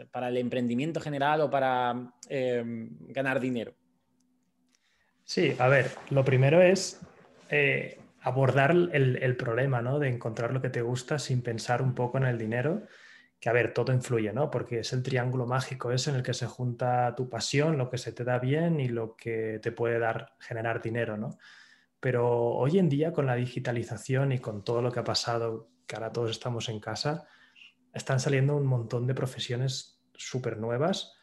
[0.09, 3.75] para, el emprendimiento general o para em, ganar dinero?
[5.23, 6.99] Sí, a ver, lo primero es
[8.25, 9.99] abordar el, problema, ¿no?
[9.99, 12.81] De encontrar lo que te gusta sin pensar un poco en el dinero,
[13.39, 14.49] que a ver, todo influye, ¿no?
[14.49, 17.99] Porque es el triángulo mágico ese en el que se junta tu pasión, lo que
[17.99, 21.37] se te da bien y lo que te puede dar, generar dinero, ¿no?
[21.99, 25.95] Pero hoy en día con la digitalización y con todo lo que ha pasado que
[25.95, 27.27] ahora todos estamos en casa,
[27.93, 31.13] están saliendo un montón de profesiones súper nuevas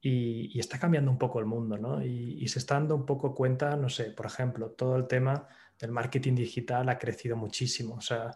[0.00, 2.04] y, está cambiando un poco el mundo, ¿no?
[2.04, 5.48] Y, se está dando un poco cuenta, no sé, por ejemplo, todo el tema
[5.82, 7.96] del marketing digital ha crecido muchísimo.
[7.96, 8.30] O sea,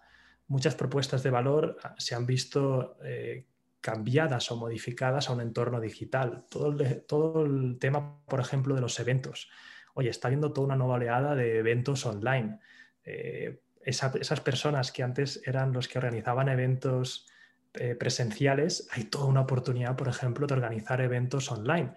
[0.48, 3.46] muchas propuestas de valor ah, se han visto eh,
[3.80, 6.44] cambiadas o modificadas a un entorno digital.
[6.50, 9.48] Todo el, tema, por ejemplo, de los eventos.
[9.94, 12.58] Oye, está viendo toda una nueva oleada de eventos online.
[13.04, 17.28] Eh, esas personas que antes eran los que organizaban eventos
[17.74, 21.92] eh, presenciales, hay toda una oportunidad, por ejemplo, de organizar eventos online.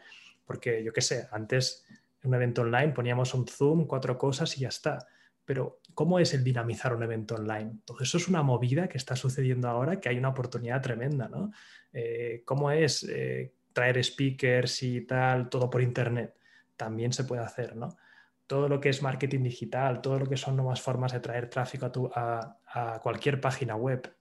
[0.46, 1.88] Porque yo qué sé, antes
[2.22, 5.08] en un evento online poníamos un Zoom, cuatro cosas y ya está.
[5.50, 7.80] Pero ¿cómo es el dinamizar un evento online?
[7.84, 11.50] Todo eso es una movida que está sucediendo ahora, que hay una oportunidad tremenda, ¿no?
[11.92, 16.36] Eh, ¿Cómo es eh, traer speakers y tal, todo por internet?
[16.78, 17.98] También se puede hacer, ¿no?
[18.46, 22.12] todo lo que es marketing digital, todo lo que son nuevas formas de traer tráfico
[22.14, 24.16] a, cualquier página web.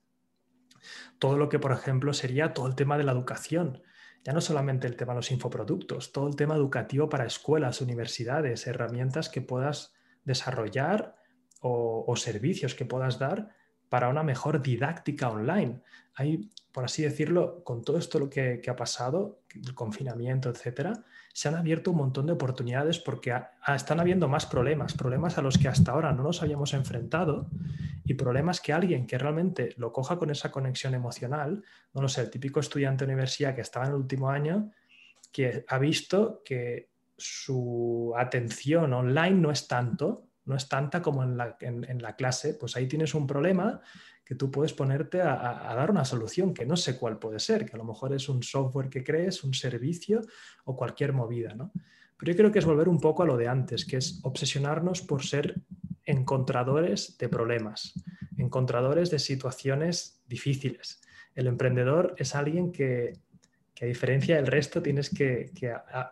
[1.18, 3.82] Todo lo que, por ejemplo, sería todo el tema de la educación.
[4.24, 8.66] Ya no solamente el tema de los infoproductos, todo el tema educativo para escuelas, universidades,
[8.66, 11.17] herramientas que puedas desarrollar
[11.60, 13.50] o, servicios que puedas dar
[13.88, 15.80] para una mejor didáctica online.
[16.14, 21.48] Hay, por así decirlo, con todo esto lo que, ha pasado, el confinamiento, etcétera, se
[21.48, 23.34] han abierto un montón de oportunidades porque
[23.74, 27.48] están habiendo más problemas, problemas a los que hasta ahora no nos habíamos enfrentado
[28.04, 31.62] y problemas que alguien que realmente lo coja con esa conexión emocional,
[31.94, 34.72] no lo sé, el típico estudiante de universidad que estaba en el último año,
[35.30, 41.36] que ha visto que su atención online no es tanto, no es tanta como en
[41.36, 43.80] la, en la clase, pues ahí tienes un problema
[44.28, 47.72] que tú puedes ponerte a, dar una solución, que no sé cuál puede ser, que
[47.72, 50.20] a lo mejor es un software que crees, un servicio
[50.66, 51.72] o cualquier movida, ¿no?
[52.18, 55.00] Pero yo creo que es volver un poco a lo de antes, que es obsesionarnos
[55.00, 55.54] por ser
[56.04, 57.94] encontradores de problemas,
[58.36, 61.00] encontradores de situaciones difíciles.
[61.34, 63.14] El emprendedor es alguien que,
[63.80, 65.52] a diferencia del resto, tienes que,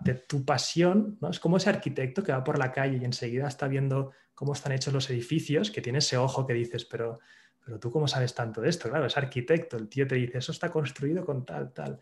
[0.00, 1.28] de tu pasión, ¿no?
[1.28, 4.70] es como ese arquitecto que va por la calle y enseguida está viendo cómo están
[4.70, 7.18] hechos los edificios, que tiene ese ojo que dices, pero
[7.66, 8.88] pero tú cómo sabes tanto de esto?
[8.88, 11.98] Claro, es arquitecto, el tío te dice, eso está construido con tal, tal.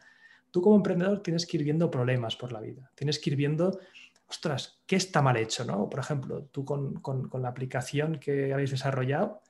[0.51, 3.81] Tú como emprendedor tienes que ir viendo problemas por la vida, tienes que ir viendo,
[4.29, 5.64] ostras, ¿qué está mal hecho?
[5.64, 5.88] ¿no?
[5.88, 7.01] Por ejemplo, tú con,
[7.40, 9.40] la aplicación que habéis desarrollado,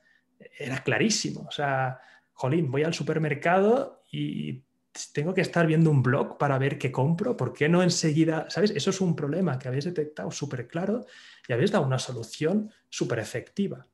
[0.57, 1.41] era clarísimo.
[1.49, 1.99] O sea,
[2.31, 4.63] jolín, voy al supermercado y
[5.13, 8.49] tengo que estar viendo un blog para ver qué compro, ¿por qué no enseguida?
[8.49, 8.71] ¿Sabes?
[8.71, 11.05] Eso es un problema que habéis detectado súper claro
[11.47, 13.87] y habéis dado una solución súper efectiva.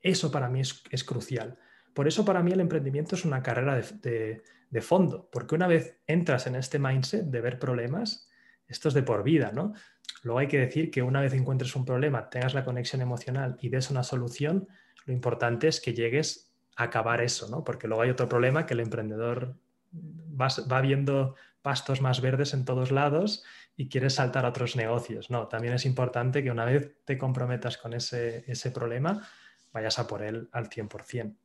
[0.00, 1.56] Eso para mí es, crucial.
[1.94, 6.46] Por eso para mí el emprendimiento es una carrera de, fondo, porque una vez entras
[6.46, 8.28] en este mindset de ver problemas,
[8.66, 9.74] esto es de por vida, ¿no?
[10.22, 13.68] Luego hay que decir que una vez encuentres un problema, tengas la conexión emocional y
[13.68, 14.66] des una solución,
[15.04, 17.62] lo importante es que llegues a acabar eso, ¿no?
[17.62, 19.56] Porque luego hay otro problema que el emprendedor
[19.92, 23.44] va, viendo pastos más verdes en todos lados
[23.76, 25.30] y quieres saltar a otros negocios.
[25.30, 29.26] No, también es importante que una vez te comprometas con ese, ese problema,
[29.72, 31.36] vayas a por él al 100%.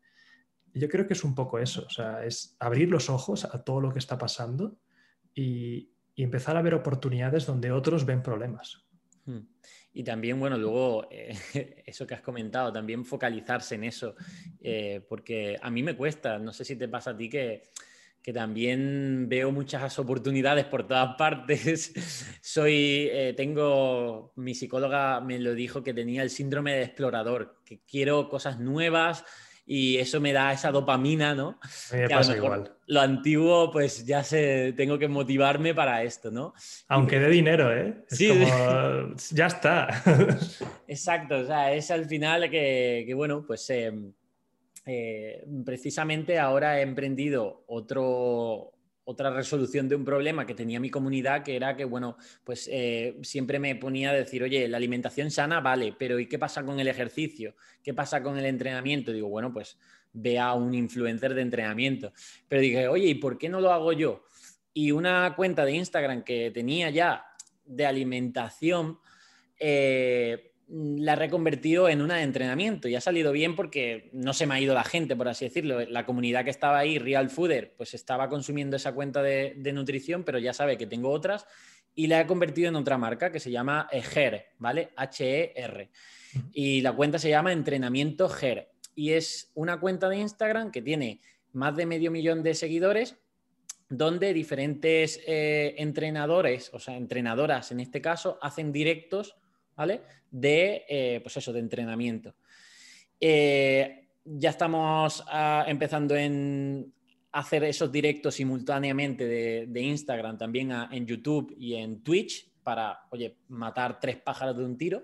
[0.74, 3.64] Y yo creo que es un poco eso, o sea, es abrir los ojos a
[3.64, 4.78] todo lo que está pasando
[5.34, 8.84] y, empezar a ver oportunidades donde otros ven problemas.
[9.26, 9.42] Hmm.
[9.94, 11.38] Y también, bueno, luego eh,
[11.86, 14.16] eso que has comentado, también focalizarse en eso,
[14.60, 17.70] eh, porque a mí me cuesta, no sé si te pasa a ti que,
[18.28, 21.94] que también veo muchas oportunidades por todas partes.
[22.42, 27.80] Soy, eh, tengo, mi psicóloga me lo dijo que tenía el síndrome de explorador, que
[27.90, 29.24] quiero cosas nuevas
[29.66, 31.58] y eso me da esa dopamina, ¿no?
[31.94, 32.76] Me pasa igual.
[32.88, 36.54] Lo antiguo, pues ya sé, tengo que motivarme para esto, ¿no?
[36.90, 38.04] Aunque de dinero, ¿eh?
[38.10, 38.28] sí.
[39.32, 40.04] ya está.
[40.90, 43.70] Exacto, o sea, es al final que, bueno, pues...
[43.70, 44.12] Em,
[44.88, 48.72] eh, precisamente ahora he emprendido otro,
[49.04, 53.18] otra resolución de un problema que tenía mi comunidad, que era que, bueno, pues eh,
[53.22, 56.80] siempre me ponía a decir, oye, la alimentación sana, vale, pero ¿y qué pasa con
[56.80, 57.56] el ejercicio?
[57.84, 59.12] ¿Qué pasa con el entrenamiento?
[59.12, 59.78] Digo, bueno, pues
[60.14, 62.14] ve a un influencer de entrenamiento.
[62.48, 64.24] Pero dije, oye, ¿y por qué no lo hago yo?
[64.74, 67.26] Y una cuenta de Instagram que tenía ya
[67.66, 69.00] de alimentación,
[69.60, 74.46] eh, la he reconvertido en una de entrenamiento y ha salido bien porque no se
[74.46, 75.80] me ha ido la gente, por así decirlo.
[75.86, 80.40] La comunidad que estaba ahí, Real Fooder, pues estaba consumiendo esa cuenta de, nutrición, pero
[80.40, 81.46] ya sabe que tengo otras
[81.96, 84.90] y la he convertido en otra marca que se llama HER, ¿vale?
[84.96, 85.90] H-E-R.
[86.52, 91.22] Y la cuenta se llama Entrenamiento HER y es una cuenta de Instagram que tiene
[91.54, 93.16] más de medio millón de seguidores
[93.90, 99.38] donde diferentes eh, entrenadores, o sea, entrenadoras en este caso, hacen directos,
[99.78, 100.02] ¿vale?
[100.30, 102.36] De, eh, pues eso, de entrenamiento.
[103.20, 106.92] Eh, ya estamos ah, empezando en
[107.32, 114.00] hacer esos directos simultáneamente de, Instagram, también en YouTube y en Twitch, para, oye, matar
[114.00, 115.04] tres pájaros de un tiro.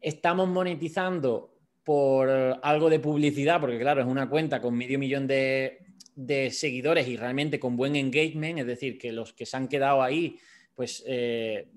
[0.00, 1.54] Estamos monetizando
[1.84, 5.78] por algo de publicidad, porque claro, es una cuenta con medio millón de,
[6.14, 10.02] de seguidores y realmente con buen engagement, es decir, que los que se han quedado
[10.02, 10.38] ahí,
[10.74, 11.68] pues eh,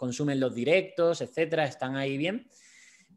[0.00, 2.48] consumen los directos, etcétera, están ahí bien.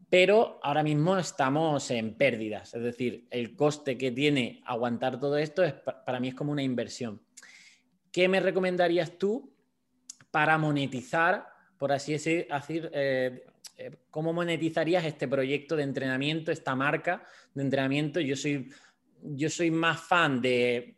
[0.10, 5.64] Pero ahora mismo estamos en pérdidas, es decir, el coste que tiene aguantar todo esto
[5.64, 7.22] es, para mí es como una inversión.
[8.12, 9.56] ¿Qué me recomendarías tú
[10.30, 12.48] para monetizar, por así decir,
[12.94, 13.46] eh,
[13.78, 18.20] eh, cómo monetizarías este proyecto de entrenamiento, esta marca de entrenamiento?
[18.20, 18.70] Yo soy
[19.24, 20.98] yo soy más fan de,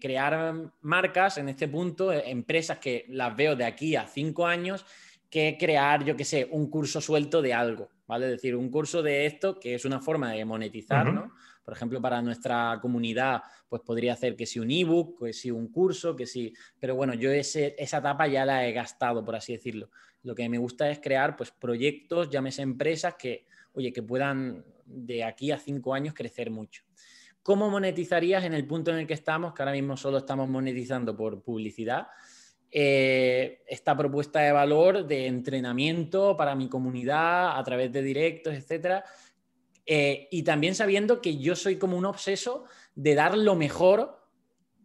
[0.00, 4.84] crear marcas en este punto, eh, empresas que las veo de aquí a cinco años,
[5.30, 8.26] que crear, yo qué sé, un curso suelto de algo, ¿vale?
[8.26, 11.32] Es decir, un curso de esto que es una forma de monetizar, ¿no?
[11.64, 15.70] Por ejemplo, para nuestra comunidad, pues podría hacer que si un ebook, que si un
[15.70, 16.54] curso, que si...
[16.80, 19.90] Pero bueno, yo ese, esa etapa ya la he gastado, por así decirlo.
[20.22, 25.24] Lo que me gusta es crear, pues, proyectos, llámese empresas que, oye, que puedan de
[25.24, 26.84] aquí a cinco años crecer mucho.
[27.48, 31.16] ¿Cómo monetizarías en el punto en el que estamos, que ahora mismo solo estamos monetizando
[31.16, 32.08] por publicidad,
[32.70, 39.02] eh, esta propuesta de valor de entrenamiento para mi comunidad a través de directos, etcétera?
[39.86, 44.28] Eh, y también sabiendo que yo soy como un obseso de dar lo mejor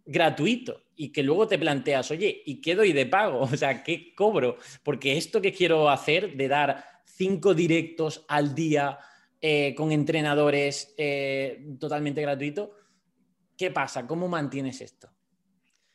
[0.05, 3.41] gratuito y que luego te planteas, oye, ¿y qué doy de pago?
[3.53, 4.55] O sea, ¿qué cobro?
[4.83, 8.99] Porque esto que quiero hacer de dar cinco directos al día
[9.45, 12.77] eh, con entrenadores eh, totalmente gratuito.
[13.57, 14.07] ¿Qué pasa?
[14.07, 15.09] ¿Cómo mantienes esto?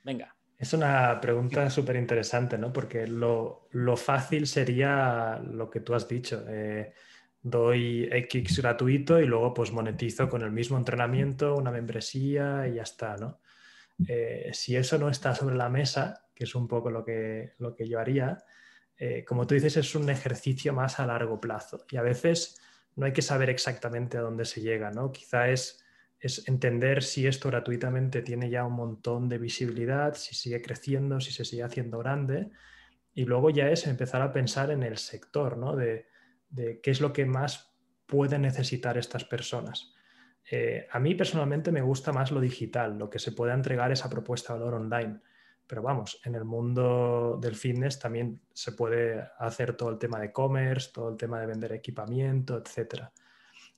[0.05, 0.37] Venga.
[0.59, 2.71] Es una pregunta súper interesante, ¿no?
[2.75, 6.45] Porque lo, fácil sería lo que tú has dicho.
[6.47, 6.93] Eh,
[7.41, 12.83] doy X gratuito y luego pues monetizo con el mismo entrenamiento, una membresía y ya
[12.83, 13.41] está, ¿no?
[14.53, 17.89] si eso no está sobre la mesa, que es un poco lo que, lo que
[17.89, 18.37] yo haría,
[19.27, 21.85] como tú dices, es un ejercicio más a largo plazo.
[21.91, 22.61] Y a veces
[22.99, 25.13] no hay que saber exactamente a dónde se llega, ¿no?
[25.13, 25.85] Quizá es,
[26.49, 31.45] entender si esto gratuitamente tiene ya un montón de visibilidad, si sigue creciendo, si se
[31.45, 32.51] sigue haciendo grande,
[33.15, 35.77] y luego ya es empezar a pensar en el sector, ¿no?
[35.77, 36.09] De,
[36.83, 37.73] qué es lo que más
[38.05, 39.95] pueden necesitar estas personas.
[40.51, 44.11] Eh, a mí personalmente me gusta más lo digital, lo que se pueda entregar esa
[44.11, 45.21] propuesta de valor online.
[45.69, 50.27] Pero vamos, en el mundo del fitness también se puede hacer todo el tema de
[50.27, 53.05] e-commerce, todo el tema de vender equipamiento, etc.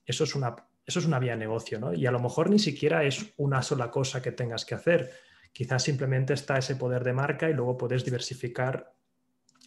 [0.05, 1.93] Eso es una, eso es una vía de negocio, ¿no?
[1.93, 5.11] Y a lo mejor ni siquiera es una sola cosa que tengas que hacer.
[5.51, 8.93] Quizás simplemente está ese poder de marca y luego puedes diversificar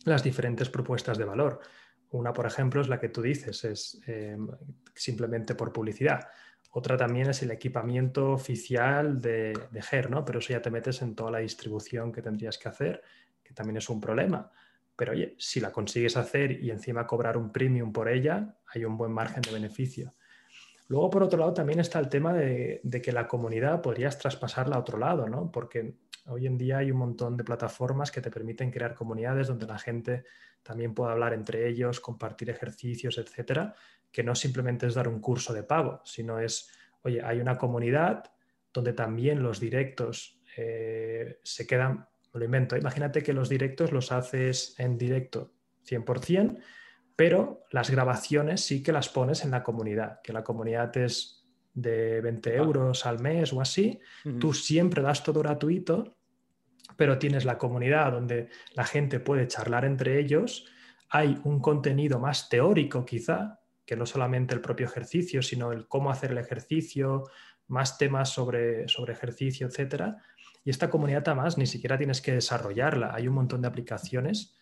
[0.04, 1.60] las diferentes propuestas de valor.
[2.10, 4.38] Una, por ejemplo, es la que tú dices, es eh,
[4.94, 6.28] simplemente por publicidad.
[6.76, 10.24] Otra también es el equipamiento oficial de, GER, ¿no?
[10.24, 13.00] Pero eso ya te metes en toda la distribución que tendrías que hacer,
[13.44, 14.50] que también es un problema.
[14.96, 18.96] Pero oye, si la consigues hacer y encima cobrar un premium por ella, hay un
[18.96, 20.14] buen margen de beneficio.
[20.88, 24.74] Luego, por otro lado, también está el tema de, de, que la comunidad podrías traspasarla
[24.74, 25.52] a otro lado, ¿no?
[25.52, 25.94] Porque
[26.26, 29.78] hoy en día hay un montón de plataformas que te permiten crear comunidades donde la
[29.78, 30.24] gente
[30.64, 33.76] también pueda hablar entre ellos, compartir ejercicios, etcétera
[34.14, 36.70] que no simplemente es dar un curso de pago, sino es,
[37.02, 38.30] oye, hay una comunidad
[38.72, 44.76] donde también los directos eh, se quedan, lo invento, imagínate que los directos los haces
[44.78, 45.52] en directo
[45.88, 46.60] 100%,
[47.16, 52.20] pero las grabaciones sí que las pones en la comunidad, que la comunidad es de
[52.20, 53.98] 20 euros al mes o así,
[54.38, 56.16] tú siempre das todo gratuito,
[56.96, 60.66] pero tienes la comunidad donde la gente puede charlar entre ellos,
[61.08, 66.10] hay un contenido más teórico quizá, que no solamente el propio ejercicio, sino el cómo
[66.10, 67.24] hacer el ejercicio,
[67.68, 70.14] más temas sobre, sobre ejercicio, etc.
[70.64, 73.14] Y esta comunidad además ni siquiera tienes que desarrollarla.
[73.14, 74.58] Hay un montón de aplicaciones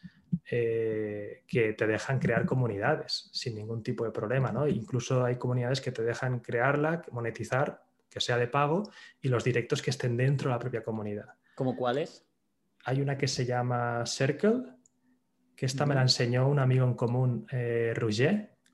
[0.51, 4.51] eh, que te dejan crear comunidades sin ningún tipo de problema.
[4.51, 4.67] ¿no?
[4.67, 9.83] Incluso hay comunidades que te dejan crearla, monetizar, que sea de pago, y los directos
[9.83, 11.27] que estén dentro de la propia comunidad.
[11.55, 12.27] ¿Cómo cuáles?
[12.85, 14.65] Hay una que se llama Circle,
[15.55, 17.93] que esta me la enseñó un amigo en común, eh,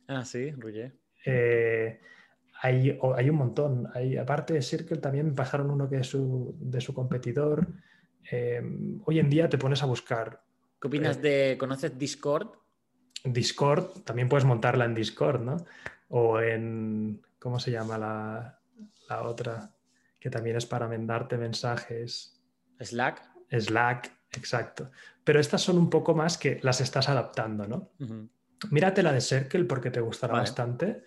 [0.08, 0.94] Ah, sí, Rouget.
[1.24, 2.00] Eh,
[2.60, 3.88] hay, hay, un montón.
[3.94, 7.66] Hay, aparte de Circle, también me pasaron uno que es su, de su competidor.
[8.30, 8.62] Eh,
[9.04, 10.42] hoy en día te pones a buscar.
[10.80, 11.56] ¿Qué opinas de.
[11.58, 12.48] ¿Conoces Discord?
[13.24, 15.58] Discord, también puedes montarla en Discord, ¿no?
[16.08, 17.20] O en.
[17.38, 18.58] ¿Cómo se llama la,
[19.08, 19.70] la otra?
[20.18, 22.40] Que también es para mandarte mensajes.
[22.80, 23.22] Slack.
[23.50, 24.90] Slack, exacto.
[25.22, 27.90] Pero estas son un poco más que las estás adaptando, ¿no?
[27.98, 28.37] Mírate
[29.02, 31.02] la de Circle porque te gustará bastante.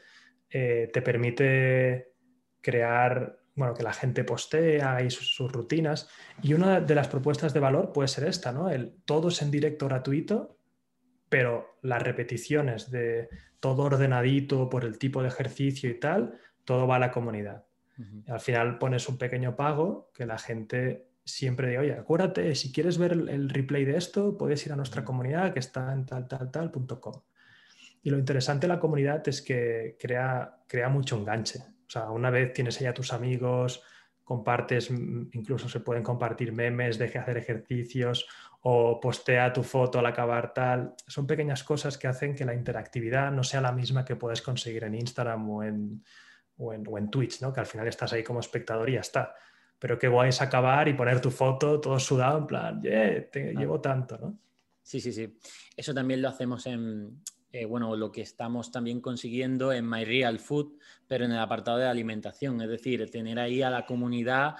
[0.49, 2.13] Eh, te permite
[2.61, 6.09] crear, bueno, que la gente postea y sus, rutinas.
[6.41, 8.69] Y una de las propuestas de valor puede ser esta, ¿no?
[8.69, 10.57] El todo es en directo gratuito,
[11.29, 13.29] pero las repeticiones de
[13.59, 17.65] todo ordenadito por el tipo de ejercicio y tal, todo va a la comunidad.
[18.27, 22.97] Al final pones un pequeño pago que la gente siempre diga, oye, acuérdate, si quieres
[22.97, 26.49] ver el replay de esto, puedes ir a nuestra comunidad que está en tal, tal,
[26.49, 27.21] tal.com.
[28.03, 31.59] Y lo interesante de la comunidad es que crea, crea mucho enganche.
[31.59, 33.83] O sea, una vez tienes ahí a tus amigos,
[34.23, 38.27] compartes, incluso se pueden compartir memes, deje hacer ejercicios
[38.61, 40.95] o postea tu foto al acabar tal.
[41.07, 44.83] Son pequeñas cosas que hacen que la interactividad no sea la misma que puedes conseguir
[44.83, 46.03] en Instagram o en,
[46.57, 47.51] o en, Twitch, ¿no?
[47.51, 49.33] que al final estás ahí como espectador y ya está.
[49.77, 53.53] Pero qué guay es acabar y poner tu foto todo sudado en plan, yeah, te
[53.53, 54.37] llevo tanto, ¿no?
[54.83, 55.37] Sí, sí, sí.
[55.75, 57.19] Eso también lo hacemos en,
[57.51, 60.77] eh, bueno, lo que estamos también consiguiendo en My Real Food,
[61.07, 64.55] pero en el apartado de alimentación, es decir, tener ahí a la comunidad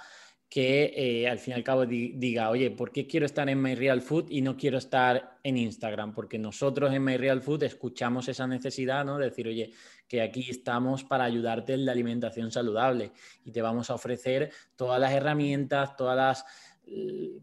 [0.52, 3.74] que eh, al fin y al cabo diga, oye, ¿por qué quiero estar en My
[3.74, 6.12] Real Food y no quiero estar en Instagram?
[6.12, 9.16] Porque nosotros en My Real Food escuchamos esa necesidad, ¿no?
[9.16, 9.72] De decir, oye,
[10.06, 13.12] que aquí estamos para ayudarte en la alimentación saludable
[13.46, 16.44] y te vamos a ofrecer todas las herramientas, todas las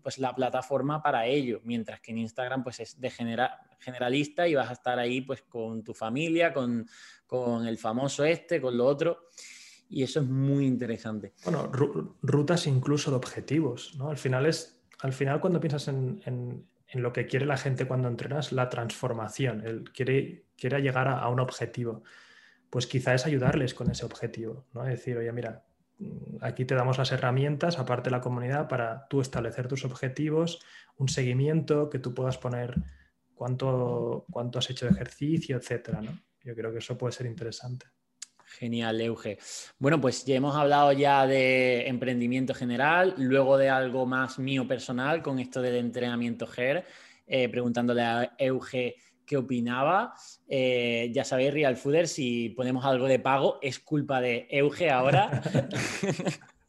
[0.02, 3.12] pues la plataforma para ello, mientras que en Instagram pues es de
[3.80, 6.88] generalista y vas a estar ahí pues con tu familia, con,
[7.66, 9.28] el famoso este, con lo otro.
[9.90, 11.34] Y eso es muy interesante.
[11.44, 11.72] Bueno,
[12.22, 14.10] rutas incluso de objetivos, ¿no?
[14.10, 18.52] Al final es, al final cuando piensas en, lo que quiere la gente cuando entrenas,
[18.52, 22.04] la transformación, el quiere, quiere llegar a, a un objetivo,
[22.70, 24.84] pues quizá es ayudarles con ese objetivo, ¿no?
[24.84, 25.64] Es decir, oye, mira,
[26.42, 30.60] aquí te damos las herramientas, aparte de la comunidad, para tú establecer tus objetivos,
[30.98, 32.76] un seguimiento, que tú puedas poner
[33.34, 36.02] cuánto, cuánto has hecho de ejercicio, etcétera.
[36.02, 36.18] ¿no?
[36.44, 37.88] Yo creo que eso puede ser interesante.
[38.46, 39.38] Genial, Euge.
[39.78, 45.22] Bueno, pues ya hemos hablado ya de emprendimiento general, luego de algo más mío personal
[45.22, 46.84] con esto del entrenamiento GER,
[47.28, 48.96] eh, preguntándole a Euge
[49.30, 50.16] qué opinaba.
[50.48, 55.44] Eh, ya sabéis, Real Fooder, si ponemos algo de pago, es culpa de Euge ahora.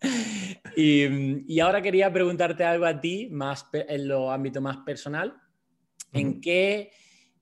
[0.77, 5.35] y, ahora quería preguntarte algo a ti, más en lo ámbito más personal.
[6.13, 6.91] ¿En, qué,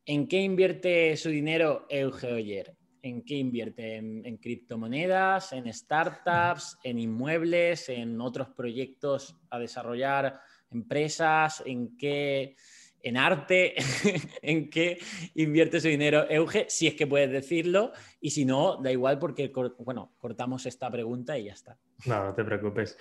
[0.06, 2.76] ¿En qué invierte su dinero Euge Oyer?
[3.02, 3.96] ¿En qué invierte?
[3.96, 5.52] ¿En, ¿En, criptomonedas?
[5.52, 6.78] ¿En startups?
[6.84, 7.88] ¿En inmuebles?
[7.88, 10.38] ¿En otros proyectos a desarrollar?
[10.70, 11.60] ¿Empresas?
[11.66, 12.54] ¿En qué?
[13.02, 13.74] En arte,
[14.42, 14.98] en qué
[15.34, 19.52] invierte su dinero Euge, si es que puedes decirlo, y si no, da igual porque,
[19.78, 21.78] bueno, cortamos esta pregunta y ya está.
[22.06, 22.98] No, no te preocupes.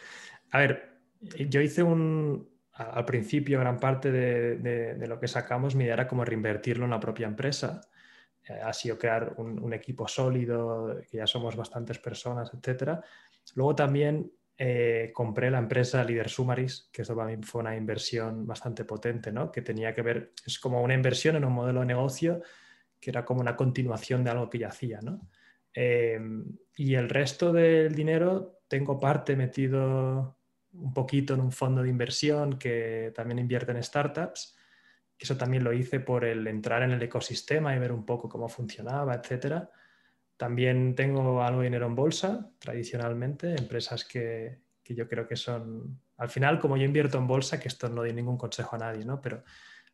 [0.51, 0.99] A ver,
[1.49, 6.25] yo hice un, al principio, gran parte de, lo que sacamos, mi idea era como
[6.25, 7.81] reinvertirlo en la propia empresa.
[8.47, 12.99] Eh, ha sido crear un, un, equipo sólido, que ya somos bastantes personas, etc.
[13.55, 18.85] Luego también eh, compré la empresa Líder Sumaris, que eso para fue una inversión bastante
[18.85, 19.51] potente, ¿no?
[19.51, 22.41] que tenía que ver, es como una inversión en un modelo de negocio
[22.99, 24.99] que era como una continuación de algo que ya hacía.
[25.01, 25.29] ¿no?
[25.73, 26.19] Eh,
[26.75, 30.39] y el resto del dinero tengo parte metido
[30.73, 34.57] un poquito en un fondo de inversión que también invierte en startups,
[35.19, 38.47] eso también lo hice por el entrar en el ecosistema y ver un poco cómo
[38.49, 39.69] funcionaba, etcétera.
[40.37, 46.29] También tengo algo de dinero en bolsa, tradicionalmente, empresas que, yo creo que son, al
[46.29, 49.19] final, como yo invierto en bolsa, que esto no doy ningún consejo a nadie, ¿no?
[49.19, 49.43] Pero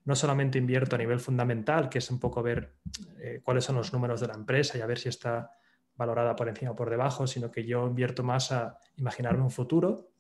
[0.03, 2.75] no solamente invierto a nivel fundamental, que es un poco ver
[3.19, 5.51] eh, cuáles son los números de la empresa y a ver si está
[5.95, 10.11] valorada por encima o por debajo, sino que yo invierto más a imaginarme un futuro,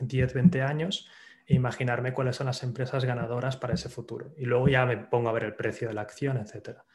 [0.00, 1.08] 10, 20 años,
[1.46, 4.32] e imaginarme cuáles son las empresas ganadoras para ese futuro.
[4.38, 6.86] Y luego ya me pongo a ver el precio de la acción, etcétera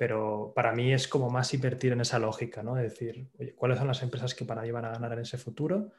[0.00, 2.74] pero para mí es como más invertir en esa lógica, ¿no?
[2.74, 5.36] De decir, oye, ¿cuáles son las empresas que para mí van a ganar en ese
[5.36, 5.92] futuro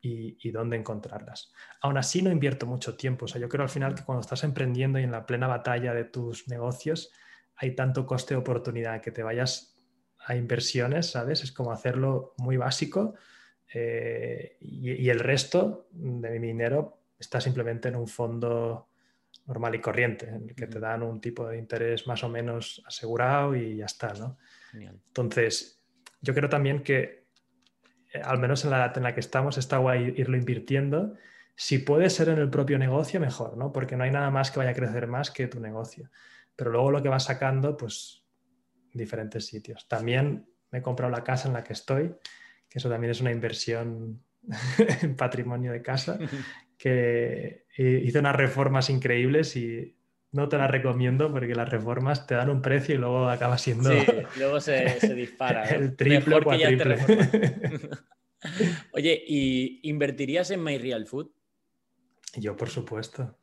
[0.00, 1.52] y, dónde encontrarlas?
[1.80, 4.44] Aún así no invierto mucho tiempo, o sea, yo creo al final que cuando estás
[4.44, 7.10] emprendiendo y en la plena batalla de tus negocios,
[7.56, 9.76] hay tanto coste de oportunidad que te vayas
[10.20, 11.42] a inversiones, ¿sabes?
[11.42, 13.14] Es como hacerlo muy básico
[13.74, 18.88] eh, y, y, el resto de mi dinero está simplemente en un fondo
[19.46, 22.82] normal y corriente, en el que te dan un tipo de interés más o menos
[22.86, 24.38] asegurado y ya está, ¿no?
[24.74, 25.82] Entonces,
[26.20, 27.26] yo creo también que,
[28.12, 31.14] eh, al menos en la edad en la que estamos, está guay irlo invirtiendo.
[31.56, 33.72] Si puede ser en el propio negocio, mejor, ¿no?
[33.72, 36.10] Porque no hay nada más que vaya a crecer más que tu negocio.
[36.54, 38.24] Pero luego lo que vas sacando, pues,
[38.92, 39.88] diferentes sitios.
[39.88, 42.14] También me he comprado la casa en la que estoy,
[42.68, 44.22] que eso también es una inversión
[45.02, 46.18] en patrimonio de casa,
[46.78, 49.98] que hice unas reformas increíbles y
[50.32, 53.90] no te las recomiendo porque las reformas te dan un precio y luego acaba siendo.
[53.90, 54.06] Sí,
[54.36, 55.64] luego se, dispara.
[55.68, 56.98] El triple o cuatriple.
[58.92, 61.30] Oye, ¿y invertirías en My Real Food?
[62.36, 63.36] Yo, por supuesto.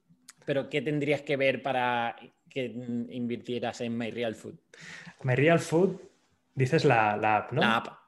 [0.45, 2.15] ¿Pero qué tendrías que ver para
[2.49, 2.65] que
[3.09, 4.55] invirtieras en My Real Food?
[5.23, 5.99] My Real Food,
[6.53, 7.61] dices la, la app, ¿no?
[7.61, 8.04] La app.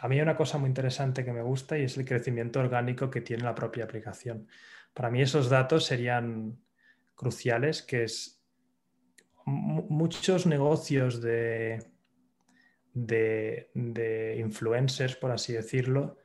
[0.00, 3.10] A mí hay una cosa muy interesante que me gusta y es el crecimiento orgánico
[3.10, 4.48] que tiene la propia aplicación.
[4.92, 6.58] Para mí esos datos serían
[7.14, 8.42] cruciales, que es
[9.46, 11.84] muchos negocios de,
[12.92, 16.18] de, influencers, por así decirlo,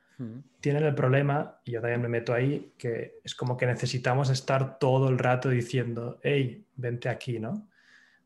[0.60, 4.78] tienen el problema, y yo también me meto ahí, que es como que necesitamos estar
[4.78, 7.70] todo el rato diciendo, hey, vente aquí, ¿no?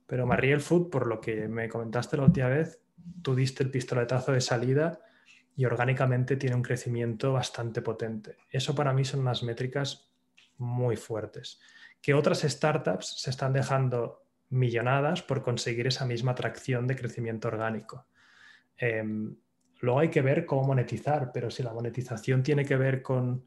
[0.07, 2.81] Pero Mariel Food, por lo que me comentaste la última vez,
[3.21, 4.99] tú diste el pistoletazo de salida
[5.55, 8.37] y orgánicamente tiene un crecimiento bastante potente.
[8.49, 10.09] Eso para mí son unas métricas
[10.57, 11.59] muy fuertes.
[12.01, 18.07] Que otras startups se están dejando millonadas por conseguir esa misma atracción de crecimiento orgánico.
[18.77, 19.35] Em,
[19.81, 23.45] luego hay que ver cómo monetizar, pero si la monetización tiene que ver con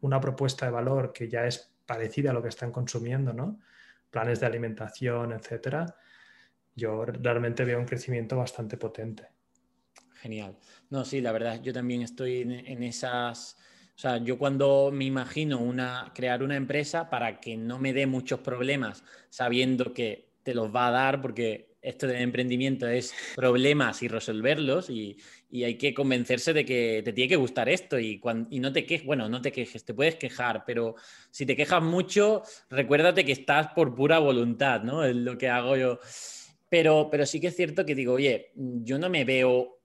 [0.00, 3.58] una propuesta de valor que ya es parecida a lo que están consumiendo, ¿no?
[4.10, 5.94] planes de alimentación, etcétera,
[6.74, 9.28] yo realmente veo un crecimiento bastante potente.
[10.20, 10.56] Genial.
[10.90, 13.56] No, sí, la verdad, yo también estoy en, esas...
[13.96, 18.06] O sea, yo cuando me imagino una, crear una empresa para que no me dé
[18.06, 24.02] muchos problemas, sabiendo que te los va a dar, porque esto de emprendimiento es problemas
[24.02, 25.16] y resolverlos, y,
[25.52, 29.06] hay que convencerse de que te tiene que gustar esto, y, y no te quejes,
[29.06, 30.94] bueno, no te quejes, te puedes quejar, pero
[31.30, 35.04] si te quejas mucho, recuérdate que estás por pura voluntad, ¿no?
[35.04, 35.98] Es lo que hago yo.
[36.68, 39.77] Pero, pero sí que es cierto que digo, oye, yo no me veo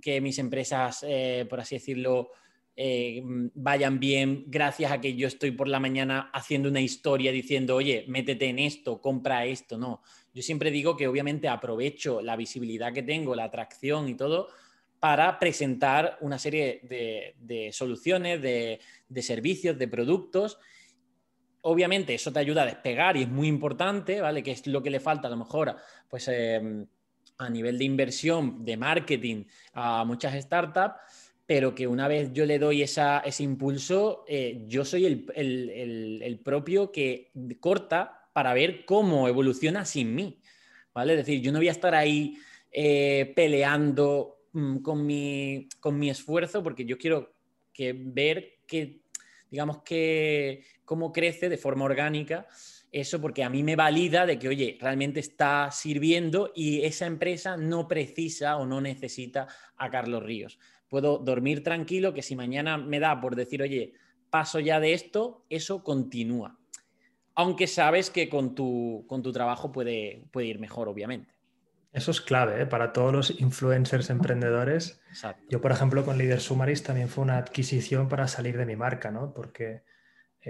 [0.00, 2.30] que mis empresas, eh, por así decirlo,
[2.80, 7.32] eh, mm, vayan bien gracias a que yo estoy por la mañana haciendo una historia
[7.32, 9.76] diciendo, oye, métete en esto, compra esto.
[9.76, 10.00] No,
[10.32, 14.48] yo siempre digo que obviamente aprovecho la visibilidad que tengo, la atracción y todo
[15.00, 18.80] para presentar una serie de, soluciones, de,
[19.22, 20.58] servicios, de productos.
[21.62, 24.42] Obviamente eso te ayuda a despegar y es muy importante, ¿vale?
[24.42, 25.76] Que es lo que le falta a lo mejor,
[26.08, 26.28] pues...
[26.28, 26.86] Em,
[27.38, 30.96] a nivel de inversión, de marketing a muchas startups,
[31.46, 37.30] pero que una vez yo le doy ese impulso, eh, yo soy el, propio que
[37.60, 40.40] corta para ver cómo evoluciona sin mí.
[40.92, 41.14] ¿vale?
[41.14, 42.36] Es decir, yo no voy a estar ahí
[42.72, 47.32] eh, peleando mm, con, mi, con mi esfuerzo porque yo quiero
[47.72, 49.00] que ver que,
[49.48, 52.48] digamos, que cómo crece de forma orgánica
[52.92, 57.56] eso porque a mí me valida de que, oye, realmente está sirviendo y esa empresa
[57.56, 60.58] no precisa o no necesita a Carlos Ríos.
[60.88, 63.92] Puedo dormir tranquilo que si mañana me da por decir, oye,
[64.30, 66.58] paso ya de esto, eso continúa.
[67.34, 71.38] Aunque sabes que con tu, con tu trabajo puede, puede ir mejor, obviamente.
[71.92, 72.66] Eso es clave ¿eh?
[72.66, 75.00] para todos los influencers emprendedores.
[75.48, 79.10] Yo, por ejemplo, con Leader Sumaris también fue una adquisición para salir de mi marca,
[79.10, 79.32] ¿no?
[79.32, 79.82] Porque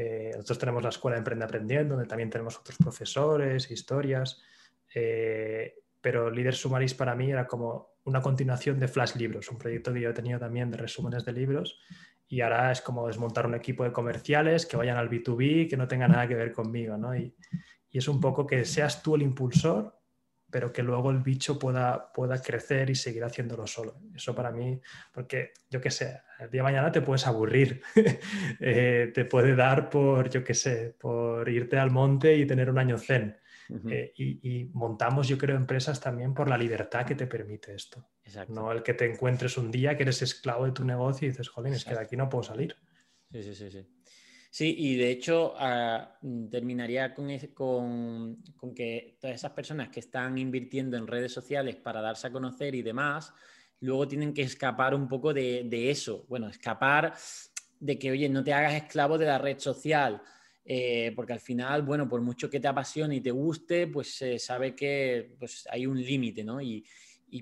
[0.01, 4.41] eh, nosotros tenemos la Escuela Emprende Aprendiendo, donde también tenemos otros profesores, historias,
[4.95, 9.93] eh, pero Líder Sumaris para mí era como una continuación de Flash Libros, un proyecto
[9.93, 11.81] que yo he tenido también de resúmenes de libros
[12.29, 15.89] y ahora es como desmontar un equipo de comerciales que vayan al B2B, que no
[15.89, 17.17] tenga nada que ver conmigo, ¿no?
[17.17, 17.35] y
[17.91, 19.98] es un poco que seas tú el impulsor
[20.51, 24.01] pero que luego el bicho pueda, pueda crecer y seguir haciéndolo solo.
[24.15, 24.81] Eso para mí,
[25.13, 27.83] porque yo qué sé, el día de mañana te puedes aburrir,
[28.61, 32.79] eh, te puede dar por, yo qué sé, por irte al monte y tener un
[32.79, 33.37] año zen.
[33.91, 38.09] Eh, y, montamos, yo creo, empresas también por la libertad que te permite esto.
[38.49, 41.51] No el que te encuentres un día que eres esclavo de tu negocio y dices,
[41.51, 42.77] jolín, es que de aquí no puedo salir.
[43.31, 43.71] Sí, sí, sí.
[43.71, 43.98] sí.
[44.59, 46.19] Sí, y de hecho ah,
[46.51, 52.27] terminaría con, con, que todas esas personas que están invirtiendo en redes sociales para darse
[52.27, 53.33] a conocer y demás,
[53.79, 56.27] luego tienen que escapar un poco de, eso.
[56.29, 57.15] Bueno, escapar
[57.79, 60.21] de que, oye, no te hagas esclavo de la red social.
[60.65, 64.41] Eh, porque al final, bueno, por mucho que te apasione y te guste, pues se
[64.41, 66.61] sabe que pues, hay un límite, ¿no?
[66.61, 66.85] Y,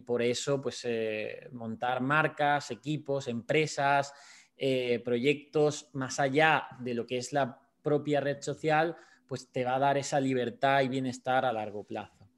[0.05, 4.13] por eso, pues eh, montar marcas, equipos, empresas,
[4.57, 8.97] eh, proyectos más allá de lo que es la propia red social,
[9.27, 12.29] pues te va a dar esa libertad y bienestar a largo plazo.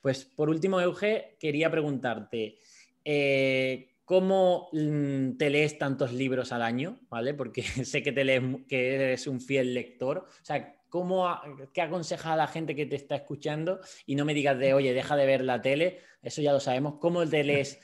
[0.00, 2.58] Pues por último, Euge, quería preguntarte,
[3.04, 7.00] eh, ¿cómo mm, te lees tantos libros al año?
[7.10, 7.34] ¿Vale?
[7.34, 10.18] Porque sé que, te lees, que eres un fiel lector.
[10.18, 11.28] O sea, ¿cómo,
[11.74, 13.80] ¿qué aconseja a la gente que te está escuchando?
[14.06, 16.94] Y no me digas de, oye, deja de ver la tele, eso ya lo sabemos.
[17.00, 17.80] ¿Cómo te lees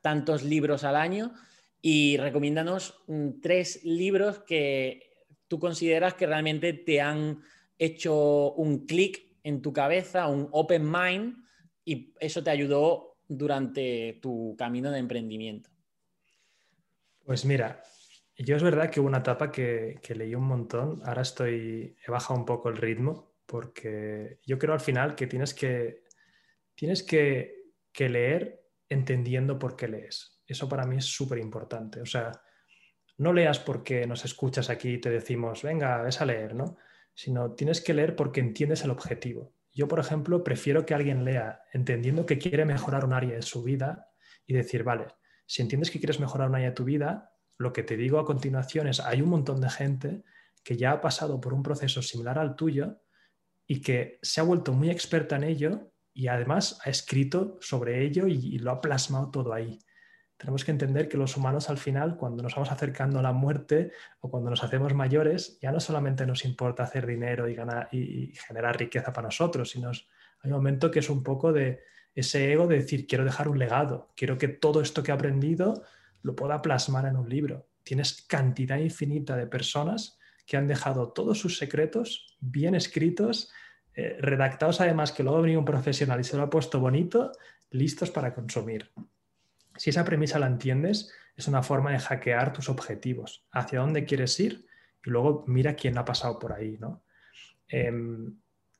[0.00, 1.32] tantos libros al año?
[1.88, 5.08] Y recomiéndanos mm, tres libros que
[5.46, 7.44] tú consideras que realmente te han
[7.78, 11.36] hecho un clic en tu cabeza, un open mind,
[11.84, 15.70] y eso te ayudó durante tu camino de emprendimiento.
[17.24, 17.80] Pues mira,
[18.36, 22.40] yo es verdad que hubo una etapa que, leí un montón, ahora estoy, he bajado
[22.40, 26.02] un poco el ritmo, porque yo creo al final que tienes que,
[26.74, 30.35] tienes que, que leer entendiendo por qué lees.
[30.46, 32.00] Eso para mí es súper importante.
[32.00, 32.32] O sea,
[33.18, 36.76] no leas porque nos escuchas aquí y te decimos, venga, ves a leer, ¿no?
[37.14, 39.52] Sino tienes que leer porque entiendes el objetivo.
[39.72, 43.62] Yo, por ejemplo, prefiero que alguien lea entendiendo que quiere mejorar un área de su
[43.62, 44.10] vida
[44.46, 45.06] y decir, vale,
[45.46, 48.24] si entiendes que quieres mejorar un área de tu vida, lo que te digo a
[48.24, 50.24] continuación es, hay un montón de gente
[50.62, 53.00] que ya ha pasado por un proceso similar al tuyo
[53.66, 58.26] y que se ha vuelto muy experta en ello y además ha escrito sobre ello
[58.26, 59.78] y, lo ha plasmado todo ahí
[60.36, 63.92] tenemos que entender que los humanos al final, cuando nos vamos acercando a la muerte
[64.20, 68.32] o cuando nos hacemos mayores, ya no solamente nos importa hacer dinero y, ganar, y,
[68.46, 71.80] generar riqueza para nosotros, sino hay un momento que es un poco de
[72.14, 75.82] ese ego de decir, quiero dejar un legado, quiero que todo esto que he aprendido
[76.22, 77.68] lo pueda plasmar en un libro.
[77.82, 83.50] Tienes cantidad infinita de personas que han dejado todos sus secretos bien escritos,
[83.94, 87.32] eh, redactados además que luego ha venido un profesional y se lo ha puesto bonito,
[87.70, 88.92] listos para consumir.
[89.76, 94.38] Si esa premisa la entiendes, es una forma de hackear tus objetivos, hacia dónde quieres
[94.40, 94.66] ir
[95.04, 97.04] y luego mira quién ha pasado por ahí, ¿no?
[97.68, 98.36] Em,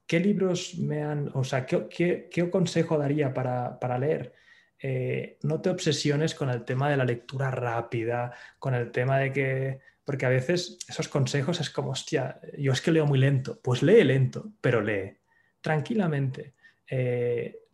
[0.07, 4.35] ¿Qué libros me han, o sea, qué, consejo daría para, leer?
[4.79, 9.33] Eh, no te obsesiones con el tema de la lectura rápida, con el tema de
[9.33, 13.61] que, porque a veces esos consejos es como, hostia, yo es que leo muy lento,
[13.61, 15.19] pues lee lento, pero lee
[15.61, 16.55] tranquilamente.
[16.89, 17.66] Eh,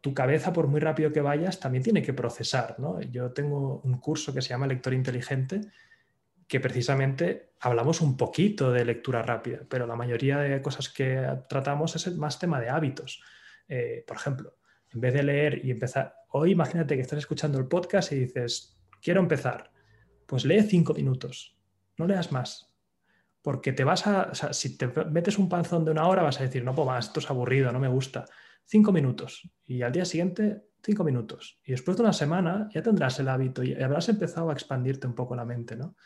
[0.00, 2.76] tu cabeza, por muy rápido que vayas, también tiene que procesar.
[3.10, 5.60] Yo tengo un curso que se llama Lector Inteligente,
[6.46, 11.96] que precisamente hablamos un poquito de lectura rápida, pero la mayoría de cosas que tratamos
[11.96, 13.22] es más tema de hábitos.
[13.68, 14.58] Eh, por ejemplo,
[14.92, 18.78] en vez de leer y empezar, hoy imagínate que estás escuchando el podcast y dices,
[19.00, 19.70] quiero empezar,
[20.26, 21.56] pues lee cinco minutos,
[21.96, 22.74] no leas más,
[23.40, 26.64] porque te vas a, si te metes un panzón de una hora vas a decir,
[26.64, 28.24] no puedo más, esto es aburrido, no me gusta.
[28.64, 29.50] Cinco minutos.
[29.64, 31.60] Y al día siguiente, cinco minutos.
[31.64, 35.14] Y después de una semana ya tendrás el hábito y habrás empezado a expandirte un
[35.14, 35.96] poco la mente, ¿no?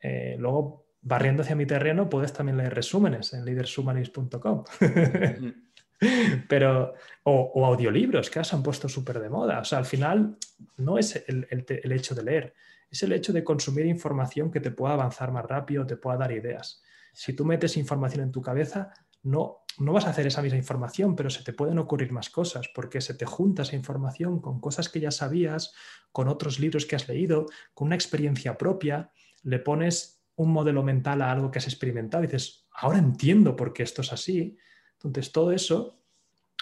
[0.00, 4.64] Eh, luego, barriendo hacia mi terreno, puedes también leer resúmenes en leadersumanis.com.
[6.48, 6.94] Pero,
[7.24, 9.60] o, audiolibros que se han puesto súper de moda.
[9.60, 10.38] O sea, al final
[10.78, 12.54] no es el hecho de leer,
[12.90, 16.32] es el hecho de consumir información que te pueda avanzar más rápido, te pueda dar
[16.32, 16.82] ideas.
[17.12, 18.92] Si tú metes información en tu cabeza,
[19.22, 22.68] no, no vas a hacer esa misma información, pero se te pueden ocurrir más cosas,
[22.74, 25.72] porque se te junta esa información con cosas que ya sabías,
[26.12, 29.12] con otros libros que has leído, con una experiencia propia,
[29.42, 33.72] le pones un modelo mental a algo que has experimentado y dices, ahora entiendo por
[33.72, 34.56] qué esto es así.
[34.94, 36.02] Entonces, todo eso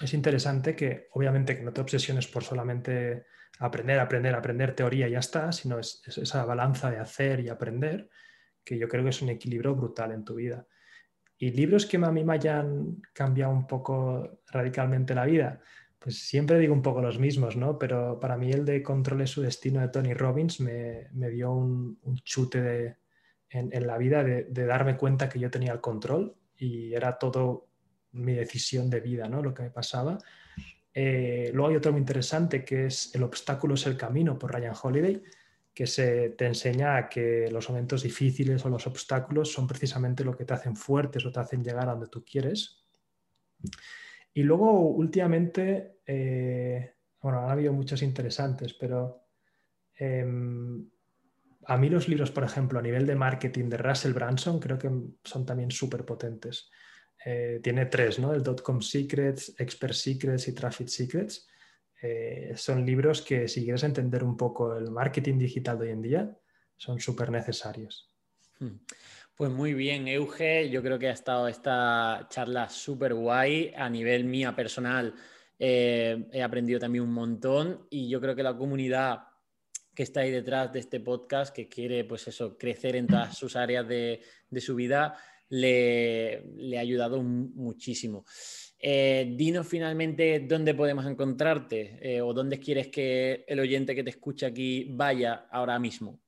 [0.01, 3.27] es interesante que, obviamente, que no te obsesiones por solamente
[3.59, 8.09] aprender, aprender, aprender teoría y ya está, sino es, esa balanza de hacer y aprender,
[8.65, 10.67] que yo creo que es un equilibrio brutal en tu vida.
[11.39, 15.61] Y libros que a mí me hayan cambiado un poco radicalmente la vida,
[15.99, 17.79] pues siempre digo un poco los mismos, ¿no?
[17.79, 22.99] Pero para mí el de Controle su destino de Tony Robbins me, dio un, chute
[23.51, 27.69] en, la vida de, de, darme cuenta que yo tenía el control y era todo
[28.13, 29.43] mi decisión de vida, ¿no?
[29.43, 30.19] Lo que me pasaba.
[30.95, 34.75] Eh, luego hay otro muy interesante que es El obstáculo es el camino por Ryan
[34.83, 35.23] Holiday,
[35.79, 40.45] que se te enseña que los momentos difíciles o los obstáculos son precisamente lo que
[40.45, 42.85] te hacen fuertes o te hacen llegar a donde tú quieres.
[44.35, 49.29] Y luego últimamente, eh, bueno, han habido muchos interesantes, pero
[49.95, 50.85] em,
[51.67, 54.91] a mí los libros, por ejemplo, a nivel de marketing de Russell Branson, creo que
[55.23, 56.73] son también súper potentes.
[57.25, 58.35] Eh, tiene tres, ¿no?
[58.35, 61.47] El Dotcom Secrets, Expert Secrets y Traffic Secrets.
[62.01, 66.03] Eh, son libros que si quieres entender un poco el marketing digital de hoy en
[66.03, 66.39] día,
[66.77, 68.15] son súper necesarios.
[68.59, 68.79] Hmm.
[69.35, 70.69] Pues muy bien, Euge.
[70.71, 73.73] Yo creo que ha estado esta charla súper guay.
[73.77, 75.15] A nivel mía personal,
[75.59, 79.21] eh, he aprendido también un montón y yo creo que la comunidad
[79.95, 83.57] que está ahí detrás de este podcast, que quiere pues eso, crecer en todas sus
[83.57, 85.17] áreas de, de su vida,
[85.49, 88.25] le, ha ayudado muchísimo.
[88.81, 94.11] Eh, dinos finalmente dónde podemos encontrarte eh, o dónde quieres que el oyente que te
[94.11, 96.21] escucha aquí vaya ahora mismo.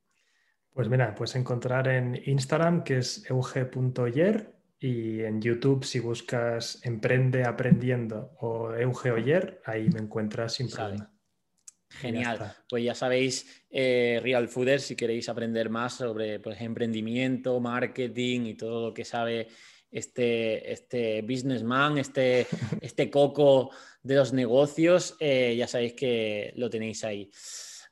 [0.72, 7.44] Pues mira, puedes encontrar en Instagram que es euge.oyer y en YouTube si buscas Emprende
[7.44, 11.12] Aprendiendo o Euge Oyer, ahí me encuentras sin problema.
[11.90, 12.55] Genial.
[12.68, 18.55] Pues ya sabéis, eh, Real Fooders, si queréis aprender más sobre pues, emprendimiento, marketing y
[18.55, 19.48] todo lo que sabe
[19.91, 22.47] este, este businessman, este,
[22.80, 23.70] este coco
[24.03, 27.30] de los negocios, eh, ya sabéis que lo tenéis ahí.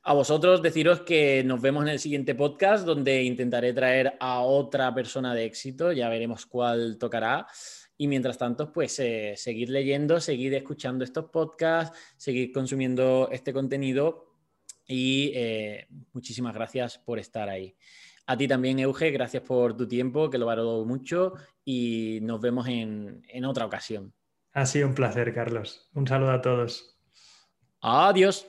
[0.03, 4.93] A vosotros deciros que nos vemos en el siguiente podcast donde intentaré traer a otra
[4.93, 7.47] persona de éxito, ya veremos cuál tocará.
[7.97, 14.29] Y mientras tanto, pues eh, seguir leyendo, seguir escuchando estos podcasts, seguir consumiendo este contenido
[14.87, 17.75] y eh, muchísimas gracias por estar ahí.
[18.29, 21.33] A ti también, Euge, gracias por tu tiempo, que lo valoro mucho
[21.65, 24.13] y nos vemos en, en otra ocasión.
[24.53, 25.89] Ha sido un placer, Carlos.
[25.95, 26.95] Un saludo a todos.
[27.81, 28.47] Adiós.